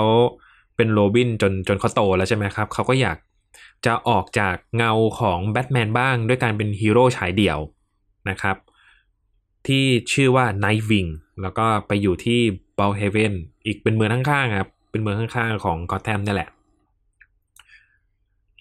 [0.76, 3.18] เป็นโรบินจนจนเขาโตแล้วใช่ไหมครับ เขาก็อยาก
[3.86, 7.58] จะออกจากเงาของแบทแมนบ้างด้วยการเป็นฮีโร่ฉายเดี่ยว
[8.30, 8.56] นะครับ
[9.66, 11.10] ที่ชื่อว่า Night Wing
[11.42, 12.40] แล้วก็ไปอยู่ที่
[12.78, 13.32] b a l h a v e n
[13.66, 16.50] อีกเป็นเมืองข้างๆครับ เป็นเมืองข้างๆของกอ t แ a มนี่แหละ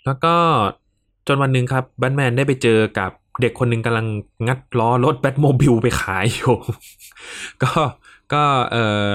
[0.05, 0.35] แล้วก็
[1.27, 4.07] จนวันหนึ่งครับแบทแมนได้ไปเจอกับเด็กคนหนึ่งกำลัง
[4.47, 6.55] งัดล้อรถแบทโมบิลไปขายอยู่
[7.63, 7.71] ก็
[8.33, 9.09] ก็เออ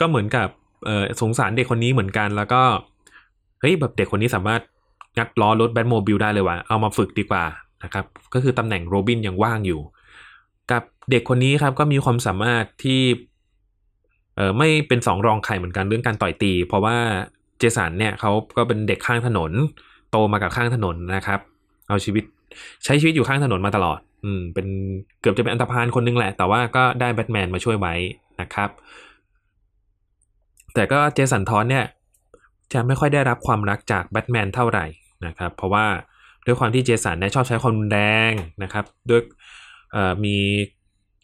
[0.00, 0.48] ก็เหมือนกับ
[0.86, 2.62] เออสงสารเด็กคนนี้เหมือนกัน แล้วก็
[3.60, 4.60] เฮ้ยแบบเด็กคนนี้สามารถ
[5.18, 7.44] งัดล้อรถแบทโมบิลได้เลยว่ะเอามาฝึกดีกว่า
[7.84, 9.80] นะครับ ก็คือตำแหน่งโรบินยังว่างอยู่
[10.72, 13.00] กับเด็กคนนี้ครับก็มีความสามารถที่
[14.36, 16.96] เออไม่เป็นสองรองใครเหมือนกันเรื่องการต่อยตี เพราะว่า
[17.58, 19.52] เจสันเนี่ยเขาก็เป็นเด็กข้างถนน
[20.10, 21.40] โตมากับข้างถนนนะครับ
[21.88, 22.24] เอาชีวิต
[22.84, 24.66] ใช้ชีวิตอยู่ข้างถนนมาตลอด อืมเป็น
[25.20, 27.94] เกือบจะเป็นอันตรพานคนนึงแหละ แต่ว่าก็ได้แบทแมนมาช่วยไว้
[28.40, 28.70] นะครับ
[30.74, 31.84] แต่ก็เจสันทอนเนี่ย
[32.72, 34.86] จะไม่ค่อยได้รับความรักจากแบทแมนเท่าไหร่
[35.26, 35.86] นะครับ เพราะว่า
[36.46, 38.00] ด้วยความที่เจสันเนี่ยชอบใช้ความรุนแร
[38.30, 39.20] งนะครับ ด้วย
[40.24, 40.36] มี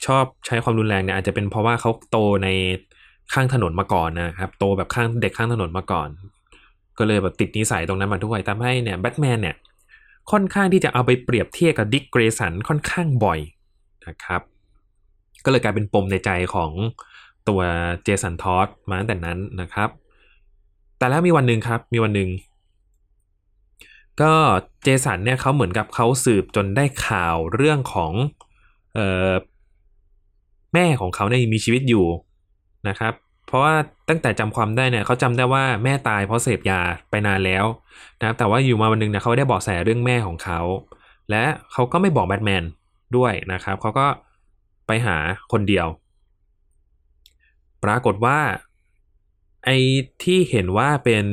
[0.06, 2.48] ชอบใช้ความรุนแรงเนี่ยอาจจะเป็นเพราะว่าเขาโตใน
[3.32, 6.08] ข้างถนนมาก่อนนะครับ โตแบบข้างเด็กข้างถนนมาก่อน
[6.98, 9.56] ก็เลยแบบติดนิสัยตรงนั้นมาด้วยทำให้เนี่ยแบทแมนเนี่ย
[10.30, 13.38] ค่อนข้างที่จะเอาไปเปรียบเทียบกับดิกเกรสันค่อนข้างบ่อย
[14.08, 14.42] นะครับ
[15.44, 16.70] ก็เลยกลายเป็นปมในใจของ
[17.48, 17.60] ตัว
[18.04, 19.88] เจสันทอสมาตั้งแต่นั้นนะครับ
[20.98, 22.30] แต่แล้วมีวันหนึ่งครับ มีวันหนึ่ง
[24.22, 24.32] ก็
[24.82, 28.12] เจสันเนี่ยเขาเหมือนกับเขาสืบจนได้ข่าวเรื่องของ
[28.94, 29.32] เอ่อ
[30.74, 32.06] แม่ของเขาเนี่ยมีชีวิตอยู่
[32.88, 33.12] นะครับ
[33.46, 33.74] เพราะว่า
[34.08, 36.80] ตั้งแต่จำความได้เนี่ยเขาจำได้ว่าแม่ตายเพราะเสพยา
[37.10, 37.64] ไปนานแล้ว
[38.20, 40.60] นะครับแต่ว่าอยู่มาวันหนึ่งเนี่ยเขาได้บาะแสเรื่องแม่ของเขา
[41.30, 42.64] และเขาก็ไม่บอกแบทแมน
[43.16, 44.06] ด้วยนะครับเขาก็
[44.86, 45.16] ไปหา
[45.52, 45.86] คนเดียว
[47.84, 48.38] ปรากฏว่า
[49.64, 49.76] ไอ้
[50.22, 51.24] ที่เห็นว่าเป็น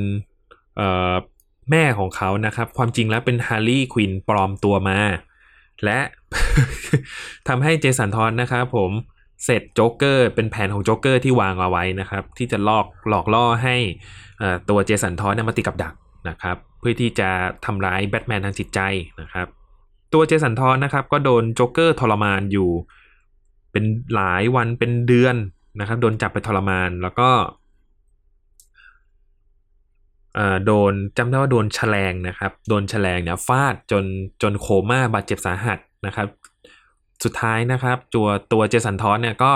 [1.71, 4.99] แม่ของเขานะครับ ความจริงแล้วเป็นฮาร์ลีย์ควินปลอมตัวมา
[5.83, 5.99] และ
[7.47, 8.91] ทำให้เจสันทอดด์นะครับผม
[9.45, 13.75] เสร็จโจ๊กเกอร์เป็นแผนของโจ๊กเกอร์ที่วางเอาไว้นะครับ ที่จะลอกหลอกล่อให้
[14.69, 15.93] ตัวเจสันทอดด์เนี่ยมาติดกับดัก
[16.29, 17.29] นะครับ เพื่อที่จะ
[17.65, 18.79] ทำร้ายแบทแมนทางจิตใจ
[19.21, 19.47] นะครับ
[20.13, 22.69] ตัวเจสันทอดด์นะครับ ก็โดนโจ๊กเกอร์ทรมานอยู่
[23.71, 23.83] เป็น
[24.15, 25.35] หลายวันเป็นเดือน
[25.79, 27.29] นะครับ โดนจับไปทรมานแล้วก็
[30.65, 34.03] โดนจำได้ว่าโดนชะแลงนะครับ โดนชะแลงเนี่ยฟาดจน
[34.41, 36.27] จนโคม่าบาดเจ็บสาหัส นะครับ
[37.23, 39.53] สุดท้ายนะครับ ตัวตัวเจสันทอสเนี่ยก็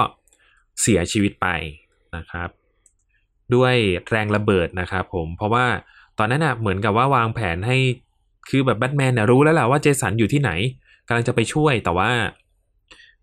[0.82, 1.48] เสียชีวิตไป
[2.16, 2.50] นะครับ
[3.56, 3.76] ด้วย
[4.10, 5.66] แรงระเบิดนะครับผมเพราะว่า
[6.18, 7.78] ตอนนั้นน่ะเหมือนกับว่าวางแผนให้
[8.50, 10.52] คือแบบแบทแมนนี่ยรู้แล้วแหละว่าเจสันอยู่ที่ไหน
[11.08, 12.12] กำลังจะไปช่วยแต่ว่า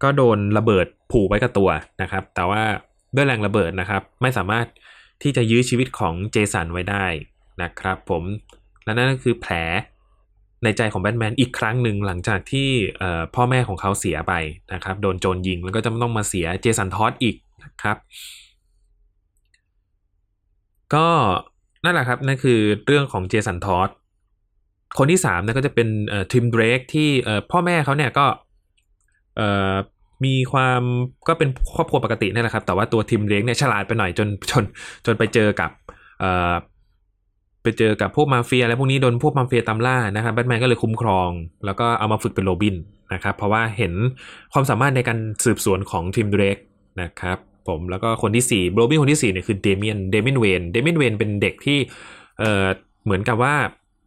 [0.02, 1.70] ก็โดนระเบิดผูกไว้กับตัว
[2.02, 2.62] นะครับ แต่ว่า
[3.14, 4.66] ด้วยแรงระเบิดนะครับ ไม่สามารถ
[5.22, 7.06] ที่จะยื้อชีวิตของเจสันไว้ได้
[7.62, 8.22] นะครับ ผม
[8.84, 9.52] และนั่นก็คือแผล
[10.64, 12.68] ในใจของแบทแมนอีกครั้งหนึ่งหลังจากที่
[13.34, 14.32] พ่อแม่ของเขาเสียไป
[14.72, 17.96] นะครับ โดนโจรยิงแล้วก็จะต้องมาเสียเจสันทอสอีกนะครับ
[20.94, 21.06] ก็
[21.84, 23.88] นั่นแหละครับนั่นคือเรื่องของเจสันทอส
[24.98, 25.88] คนที่สามนี่ยก็จะเป็น
[26.32, 27.08] ทิมเดรกที่
[27.50, 28.26] พ่อแม่เขาเนี่ยก็
[30.24, 30.82] มีความ
[31.28, 34.64] ก็เป็นครอบครัวปกตินี่แหละครับ แต่ว่าตัวทิมเดรกเนี่ยฉลาดไปหน่อยจนจน
[35.06, 35.70] จนไปเจอกับ
[37.62, 41.30] ไปเจอกับพวกมาเฟียอะไรพวกนี้โดนพวกมาเฟียตามล่านะครับแบทแมนก็เลยคุ้มครอง
[41.64, 42.76] แล้วก็เอามาฝึกเป็นโรบิน
[43.14, 43.92] นะครับ เพราะว่าเห็น
[44.52, 46.56] ความสามารถในการสืบสวนของทิมเดรก
[47.02, 47.38] นะครับ
[47.68, 51.78] ผมแล้วก็คนที่4โรบินคนที่4เนี่ยคือเดเมียนเดเมียนเวย์นเดเมียนเวย์นเป็นเด็กที่
[52.38, 52.66] เอ่อ
[53.04, 53.54] เหมือนกับว่า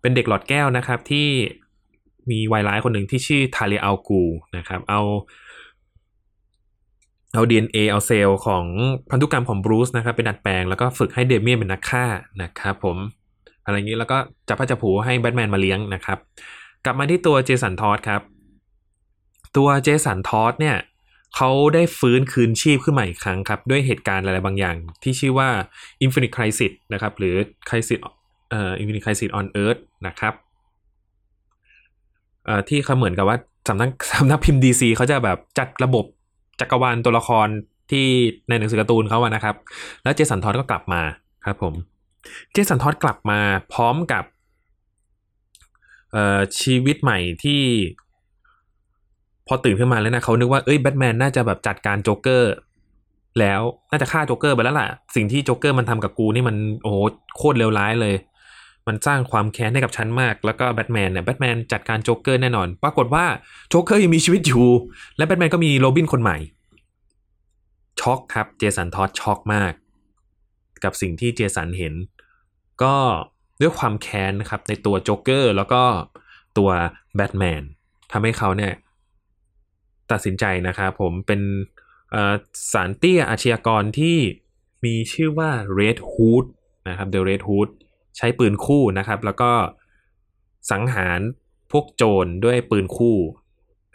[0.01, 1.27] เป็นเด็กหลอดแก้วนะครับที่
[2.31, 4.23] มีวายร้ายคนหนึ่งที่ชื่อทาเลีย อัลกูล
[4.57, 5.01] นะครับเอา
[7.33, 8.65] เอา DNA เอาเซลล์ของ
[9.09, 12.05] พันธุกรรมของบรูซนะครับเป็นดัดแปลงแล้วก็ฝึกให้เดเมียนเป็นนักฆ่า
[12.41, 12.97] นะครับผม
[13.65, 16.17] อะไรอย่างนี้แล้วก็จับพระจับผูให้แบทแมนมาเลี้ยงนะครับ
[16.85, 18.21] กลับมาที่ตัวเจสันทอสครับ
[19.57, 20.77] ตัวเจสันทอสเนี่ย
[21.35, 25.49] เขาได้ฟื้นคืนชีพขึ้นมาอีกครั้งครับ ด้วยเหตุการณ์อะไรบางอย่าง ที่ชื่อว่า
[26.05, 27.35] Infinite Crisis นะครับ หรือ
[27.69, 27.99] Crisis
[28.49, 30.33] เอ่อ Infinite Crisis on Earth นะครับ
[32.45, 33.37] เอ่อที่เขาเหมือนกับว่า
[33.69, 36.05] สำนักสำนักพิมพ์ DC เขาจะแบบจัดระบบ
[36.59, 37.47] จักรวาลตัวละคร
[37.91, 38.05] ที่
[38.49, 39.55] ในหนังสือการ์ตูนเขาอะนะครับ
[40.03, 41.01] แล้วเจสันทอดด์ก็กลับมา
[41.45, 41.73] ครับผม
[42.51, 43.39] เจสันทอดด์กลับมา
[43.73, 44.23] พร้อมกับ
[46.59, 47.63] ชีวิตใหม่ที่
[49.47, 52.53] พอตื่นขึ้นมาแล้วนะเขานึกว่าเอ้ยแบทแมนน่าจะแบบจัดการโจ๊กเกอร์
[53.39, 53.61] แล้ว
[53.91, 56.97] น่าจะฆ่าโจ๊กเกอร์ไปแล้วล่ะ สิ่งที่โจ๊กเกอร์มันทำกับกูนี่มันโอ้โห
[57.37, 58.15] โคตรเลวร้ายเลย
[58.87, 63.25] มันสร้างความแค้นให้กับฉันมาก แล้วก็แบทแมนเนี่ยแบทแมนจัดการโจ๊กเกอร์แน่นอน ปรากฏว่า
[63.69, 64.65] โจ๊กเกอร์ยังมีชีวิตอยู่
[65.17, 66.37] และแบทแมนก็มีโรบินคนใหม่
[67.99, 69.71] ช็อกครับเจสันทอดด์ช็อกมาก
[70.83, 71.93] กับสิ่งที่เจสันเห็น
[72.83, 72.95] ก็
[73.61, 75.83] ด้วยความแค้นนะครับในตัวโจ๊กเกอร์แล้วก็
[76.57, 76.69] ตัว
[77.15, 77.63] แบทแมน
[78.11, 78.73] ทำให้เขาเนี่ย
[80.11, 81.41] ตัดสินใจนะครับผมเป็น
[82.73, 84.17] ศาลเตี้ยอาชญากรที่
[84.85, 86.45] มีชื่อว่า Red Hood
[86.89, 87.69] นะครับ The Red Hood
[88.17, 89.51] ใช้ปืนคู่นะครับ แล้วก็
[90.71, 91.19] สังหาร
[91.71, 93.17] พวกโจรด้วยปืนคู่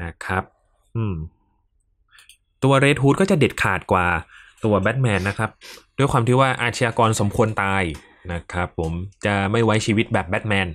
[0.05, 0.45] นะครับ
[0.97, 1.17] อืม
[2.63, 4.07] ตัว Red Hood ก็จะเด็ดขาดกว่า
[4.65, 5.51] ตัวแบทแมนนะครับ
[5.99, 7.83] ด้วยความที่ว่าอาชญากรสมควรตาย
[8.33, 8.93] นะครับผม
[9.25, 10.69] จะไม่ไว้ชีวิตแบบแบทแมน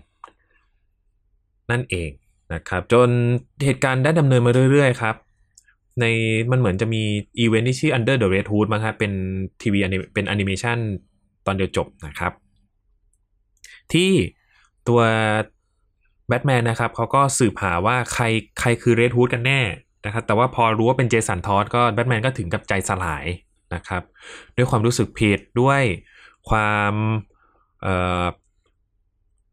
[1.71, 2.09] นั่นเอง
[2.53, 3.09] นะครับ จน
[3.65, 5.15] เหตุการณ์ได้ดำเนินมาเรื่อย ๆ ครับ
[5.99, 6.05] ใน
[6.51, 7.03] มันเหมือนจะมี
[7.39, 9.11] อีเวนท์ที่ชื่อ Under the Red Hood มั้งครับเป็น
[9.61, 9.79] ทีวี
[10.13, 10.77] เป็นแอนิเมชัน
[11.45, 12.31] ตอนเดียวจบนะครับ
[13.93, 14.11] ที่
[14.87, 15.01] ตัว
[16.27, 18.23] แบทแมนนะครับเขาก็สืบหาว่าใคร
[18.59, 19.61] ใครคือ Red Hood กันแน่
[20.05, 23.25] นะครับแต่ว่าพอรู้ว่าเป็นเจสันทอดด์ก็แบทแมนก็ถึงกับใจสลาย
[23.73, 24.03] นะครับ
[24.55, 25.81] ด้วยความรู้สึกผิดด้วย
[26.49, 26.93] ความ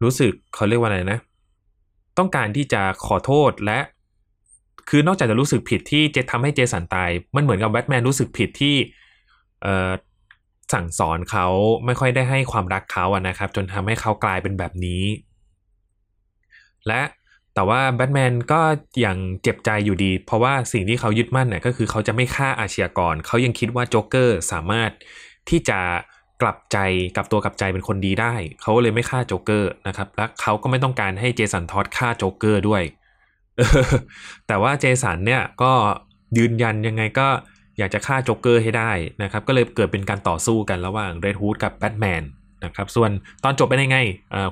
[0.02, 1.18] รู้สึกเขาเรียกว่าอะไรนะ
[2.18, 3.80] ต้องการที่จะขอโทษและ
[4.88, 8.76] คือนอกจากจะรู้สึกผิดที่เจทำให้เจสันตาย มันเหมือนกับแบทแมนรู้สึกผิดที่
[10.72, 11.46] สั่งสอนเขา
[11.86, 15.04] ไม่ค่อยได้ให้ความรักเขาอะนะครับ จนทำให้เขากลายเป็นแบบนี้
[16.86, 17.00] และ
[17.55, 18.61] แต่ว่าแบทแมนก็
[19.05, 24.90] ยังเจ็บใจอยู่ดี เพราะว่าสิ่งที่เขายึดมั่นเนี่ยก็คือเขาจะไม่ฆ่าอาชญากร เขายังคิดว่าโจ๊กเกอร์สามารถ
[25.48, 25.80] ที่จะ
[26.42, 26.78] กลับใจ
[27.16, 32.82] กลับตัวกลับใจเป็นคนดีได้ เขาเลยไม่ฆ่าโจ๊กเกอร์นะครับ และเขาก็ไม่ต้องการให้เจสันทอดด์ฆ่าโจ๊กเกอร์ด้วย
[34.46, 35.72] แต่ว่าเจสันเนี่ยก็
[36.38, 37.28] ยืนยันยังไงก็
[37.78, 38.92] อยากจะฆ่าโจ๊กเกอร์ให้ได้
[39.22, 42.22] นะครับ ก็เลยเกิดเป็นการต่อสู้กันระหว่าง Red Hood กับแบทแมน
[42.64, 43.11] นะครับ ส่วน
[43.44, 43.98] ตอนจบเป็นยังไง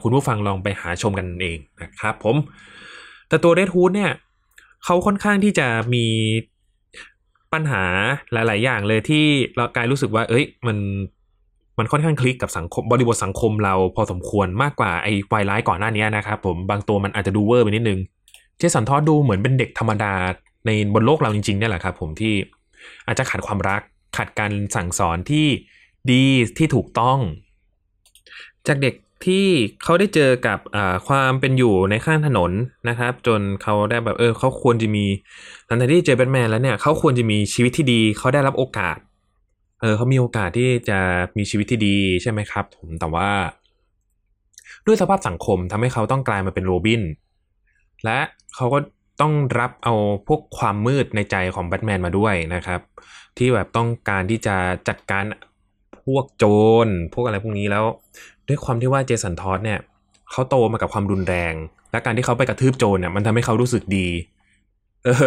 [0.02, 2.36] คุณผู้ฟังลองไปหาชมกันเองนะครับผม
[3.28, 4.12] แต่ตัว Red Hood เนี่ย
[4.84, 6.06] เขาค่อนข้างที่จะมี
[7.52, 7.84] ปัญหา
[8.32, 9.24] หลาย ๆ อย่างเลยที่
[9.56, 10.78] เรากายรู้สึกว่า เอ้ย มัน
[11.78, 18.00] มันค่อนข้างคลิกกับสังคมบริบทสังคมเราพอสมควรมากกว่าไอ้วายร้ายก่อนหน้านี้นะครับผมบางตัวมันอาจจะดูเวอร์ไปนิดนึง
[18.58, 20.12] เจสันทอดดูเหมือนเป็นเด็กธรรมดา
[20.66, 22.34] ในบนโลกเราจริง ๆ เนี่ยแหละครับผมที่
[23.06, 23.80] อาจจะขาดความรัก
[24.16, 25.46] ขาดการสั่งสอนที่
[26.10, 26.24] ดี
[26.58, 27.18] ที่ถูกต้อง
[28.66, 28.94] จากเด็ก
[29.24, 29.46] ที่
[29.82, 30.58] เขาได้เจอกับ
[31.08, 32.50] ความเป็นอยู่ในข้างถนน
[32.88, 35.04] นะครับ จนเขาได้แบบเออเขาควรจะมี
[35.66, 38.98] หลังจากที่เจอแบทแมนแล้วเนี่ยเขาควรจะมีชีวิตที่ดีเขาได้รับโอกาส
[39.80, 40.98] เออเขามีโอกาสที่จะ
[41.38, 43.30] มีชีวิตที่ดีใช่ไหมครับผมแต่ว่า
[44.86, 47.02] ด้วยสภาพสังคมทำให้เขาต้องกลายมาเป็นโรบิน
[48.04, 48.18] และ
[48.54, 48.78] เขาก็
[49.20, 49.94] ต้องรับเอา
[50.26, 52.80] พวกความมืดในใจของแบทแมนมาด้วยนะครับ
[53.38, 54.56] ที่แบบต้องการที่จะ
[54.88, 55.24] จัดการ
[56.04, 56.44] พวกโจ
[56.86, 57.84] รพวกอะไรพวกนี้แล้ว
[58.48, 59.78] ด้วยความที่ว่าเจสันทอสเนี่ย
[60.30, 61.54] เขาโตมากับความรุนแรง
[61.90, 64.08] และการที่เขาไปกระทืบโจรเนี่ยมันทำให้เขารู้สึกดี
[65.04, 65.26] เออ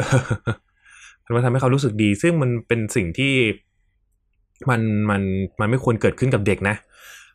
[1.36, 3.34] มันทำให้เขารู้สึกดี ซึ่งมันเป็นสิ่งที่
[4.70, 5.22] มันมัน
[5.60, 6.76] มันไม่ควรเกิดขึ้นกับเด็กนะ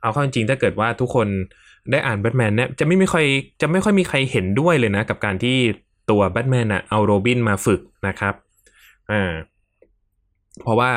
[0.03, 1.29] เอาเข้าจริงถ้าเกิดว่าทุกคน
[1.91, 3.25] ได้อ่านแบทแมนเนี่ยจะไม่ไม่ค่อย
[3.61, 5.57] จะไม่ค่อยมีใครเห็นด้วยเลยนะ กับการที่
[6.11, 8.35] ตัวแบทแมนอะเอาโรบินมาฝึกนะครับ
[9.11, 9.33] อ่า
[10.63, 10.91] เพราะว่า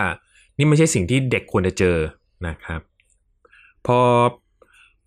[0.57, 1.97] นี่ไม่ใช่สิ่งที่เด็กควรจะเจอ
[2.47, 2.81] นะครับ
[3.85, 3.99] พอ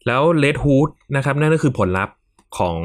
[0.07, 2.17] แล้ว Red Hood นะครับนั่นก็คือผลลัพธ์
[2.59, 2.79] ของ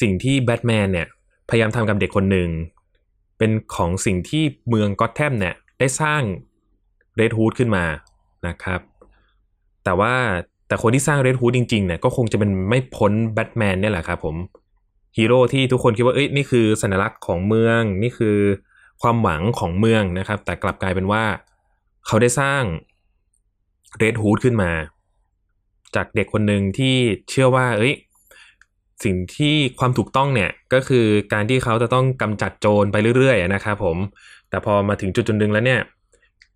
[0.00, 1.08] สิ่งที่แบทแมนเนี่ย
[1.48, 2.48] พยายามทำกับเด็กคนหนึ่ง
[3.38, 6.22] เป็นของสิ่งที่เมืองก็อตแธมเนี่ย ได้สร้าง
[7.16, 7.84] Red Hood ขึ้นมา
[8.46, 8.80] นะครับ
[9.84, 10.14] แต่ว่า
[10.68, 14.36] แต่คนที่สร้าง Red Hood จริงๆเนี่ยก็คงจะเป็นไม่พ้นแบทแมนเนี่ยแหละครับผม
[15.16, 18.36] ฮีโร่ที่ทุกคนคิดว่าเอ้ยนี่คือสัญลักษณ์ของเมืองนี่คือ
[19.02, 21.24] ความหวังของเมืองนะครับ แต่กลับกลายเป็นว่า
[22.06, 22.62] เขาได้สร้าง
[23.98, 24.70] เรดฮูดขึ้นมา
[25.96, 26.94] จากเด็กคนหนึ่งที่
[27.30, 27.94] เชื่อว่า เอ้ย
[29.04, 33.96] สิ่งที่ความถูกต้องเนี่ยก็คือการที่เขาจะต้องกำจัดโจรไปเรื่อยๆนะครับผม
[34.50, 35.80] แต่พอมาถึงจุดจุดหนึ่งแล้วเนี่ย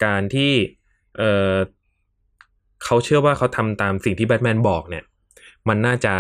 [0.05, 0.53] การที่
[1.19, 1.23] เอ
[1.53, 1.55] อ
[2.85, 5.05] เขาเชื่อว่าเขาทำตามสิ่งที่แบทแมนบอกเนี่ย
[5.69, 6.15] มันน่าจะ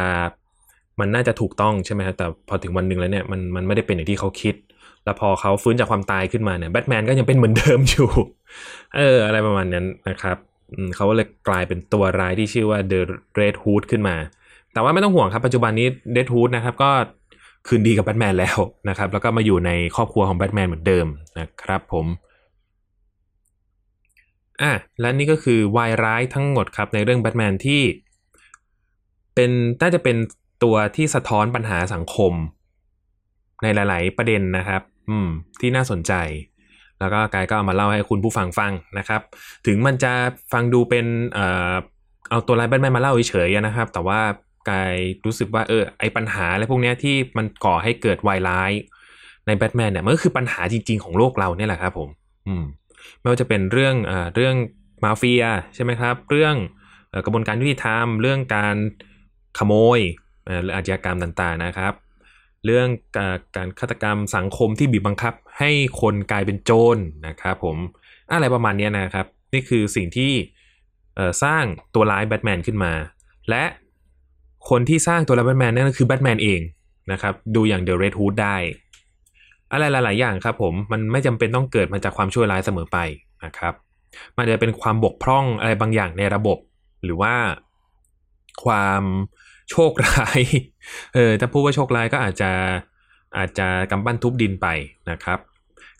[1.00, 4.54] มันน่าจะถูกต้องใช่ไหมครับแต่พอถึงวันหนึ่งแล้วเนี่ยมันมันไม่ได้เป็นอย่างที่เขาคิด
[5.04, 8.08] แล้วพอเขาฟื้นจากความตายขึ้นมาเนี่ยแบทแมนก็ยังเป็นเหมือนเดิมอยู่
[8.96, 10.36] เออ อะไรประมาณนั้นนะครับ
[10.96, 13.00] เขาเลยกลายเป็นตัวร้ายที่ชื่อว่า The
[13.40, 14.16] Red Hood ขึ้นมา
[14.72, 16.90] แต่ว่าไม่ต้องห่วงครับ ปัจจุบันนี้ Red Hood นะครับก็
[17.66, 18.58] คืนดีกับแบทแมนแล้ว
[18.88, 21.06] นะครับ แล้วก็มาอยู่ในครอบครัวของแบทแมนเหมือนเดิม
[21.38, 22.06] นะครับผม
[24.62, 27.82] อะและนี่ก็คือวายร้ายทั้งหมดครับในเรื่องแบทแมนที่
[29.34, 29.50] เป็น
[29.82, 30.16] น่าจะเป็น
[30.64, 32.32] ตัวที่สะท้อนปัญหาสังคม
[33.62, 35.28] ในหลาย ๆ ประเด็นนะครับ อืม
[35.60, 36.12] ที่น่าสนใจ
[37.00, 39.20] แล้วก็กายก็เอามาเล่าให้คุณผู้ฟังฟังนะครับ
[39.66, 40.12] ถึงมันจะ
[40.52, 41.72] ฟังดูเป็นเอ่อ
[42.30, 44.20] เอาตัวร้ายแบทแมนมาเล่าเฉยๆนะครับ แต่ว่า
[44.70, 44.94] กาย
[45.24, 48.72] รู้สึกว่าเออไอปัญหาอะไรพวกนี้ที่มันก่อให้เกิดวายร้าย
[49.46, 52.08] ในแบทแมนเนี่ยมันก็คือปัญหาจริง ๆ ของโลกเราเนี่ยแหละครับผม
[52.46, 52.64] อืม
[53.20, 54.54] ไม่ว่าจะเป็นเรื่องเอ่อเรื่อง
[55.04, 55.44] มาเฟีย
[55.74, 56.54] ใช่ไหมครับ เรื่อง
[57.24, 58.76] กระบวนการยุติธรรม เรื่องการ
[59.58, 60.00] ขโมย
[60.62, 61.92] หรืออาชญากรรมต่างๆนะครับ
[62.66, 62.88] เรื่อง
[63.56, 67.76] การฆาตกรรมสังคมที่บีบบังคับ ให้คนกลายเป็นโจรนะครับผม
[68.32, 70.32] อะไรประมาณนี้นะครับ นี่คือสิ่งที่
[71.42, 71.64] สร้าง
[71.94, 72.92] ตัวร้ายแบทแมนขึ้นมา
[73.50, 73.64] และ
[74.70, 76.60] คนที่สร้างตัวร้ายแบทแมนนั่นก็คือแบทแมนเอง
[77.12, 78.56] นะครับ ดูอย่าง The Red Hood ได้
[79.72, 82.98] อะไรหลาย ๆ อย่างครับผมมันไม่จำเป็นต้องเกิดมาจากความชั่วร้ายเสมอไป
[83.44, 83.74] นะครับ
[84.36, 86.58] มันจะเป็นความบกพร่องอะไรบางอย่างในระบบ
[87.04, 87.34] หรือว่า
[88.64, 89.02] ความ
[89.70, 90.40] โชคร้าย
[91.14, 92.50] เออถ้าพูดว่าโชคร้ายก็อาจจะ
[93.36, 94.66] อาจจะกำปั้นทุบดินไป
[95.10, 95.38] นะครับ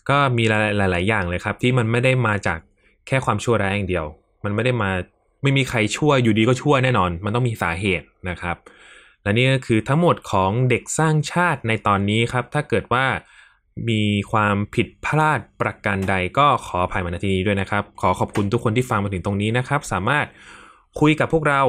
[0.09, 0.43] ก็มี
[0.77, 2.59] หลาย ๆ อย่างเลยครับ ที่มันไม่ได้มาจาก
[3.07, 4.05] แค่ความชั่วร้ายอย่างเดียว
[4.43, 4.89] มันไม่ได้มา
[5.43, 8.57] ไม่มีใครชั่วอยู่ดีก็ชั่วแน่นอน มันต้องมีสาเหตุนะครับ
[9.23, 13.05] และนี่ก็คือทั้งหมดของเด็กสร้างชาติในตอนนี้ครับ ถ้าเกิดว่า
[13.89, 14.01] มี
[14.31, 20.25] ความผิดพลาดประการใดก็ขออภัยมาณที่นี้ด้วยนะครับ ขอขอบคุณทุกคนที่ฟังมาถึงตรงนี้นะครับ สามารถ
[20.99, 21.61] คุยกับพวกเรา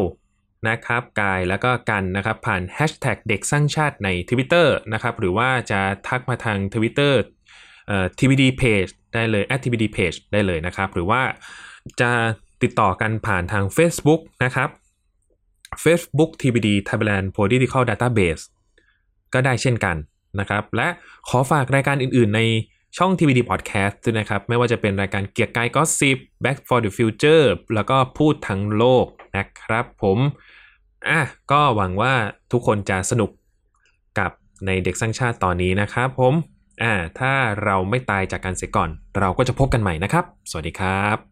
[0.69, 7.15] นะครับกายแล้วก็กันนะครับผ่าน hashtag เด็กสร้างชาติใน Twitter นะครับหรือว่าจะทักมาทาง Twitter
[7.87, 11.23] เอ่อ TBD page ได้เลย @TBD page ได้เลยนะครับ หรือว่า
[12.01, 12.11] จะ
[12.63, 14.69] ติดต่อกันผ่านทาง Facebook นะครับ
[15.85, 18.43] Facebook TBD Thailand Political Database
[19.35, 19.97] ก็ได้เช่นกัน
[20.41, 20.89] นะครับ และ
[21.29, 22.41] ขอฝากรายการอื่น ๆ ใน
[22.97, 27.45] ช่อง TBD Podcast ด้วยนะครับ ไม่ว่าจะเป็นรายการเกียร์กายก็สิบ Back for the Future
[27.75, 29.07] แล้วก็พูดทั้งโลก
[29.37, 30.19] นะครับผม
[31.11, 31.21] อะ
[31.53, 32.15] ก็หวังว่า
[32.53, 33.31] ทุกคนจะสนุก
[34.19, 34.31] กับ
[34.67, 36.35] ในเด็กสร้างชาติตอนนี้นะครับผม
[36.83, 37.33] อ่าถ้า
[37.65, 41.28] เราไม่ตายจากการเสียก่อน เราก็จะพบกันใหม่นะครับ สวัสดีครับ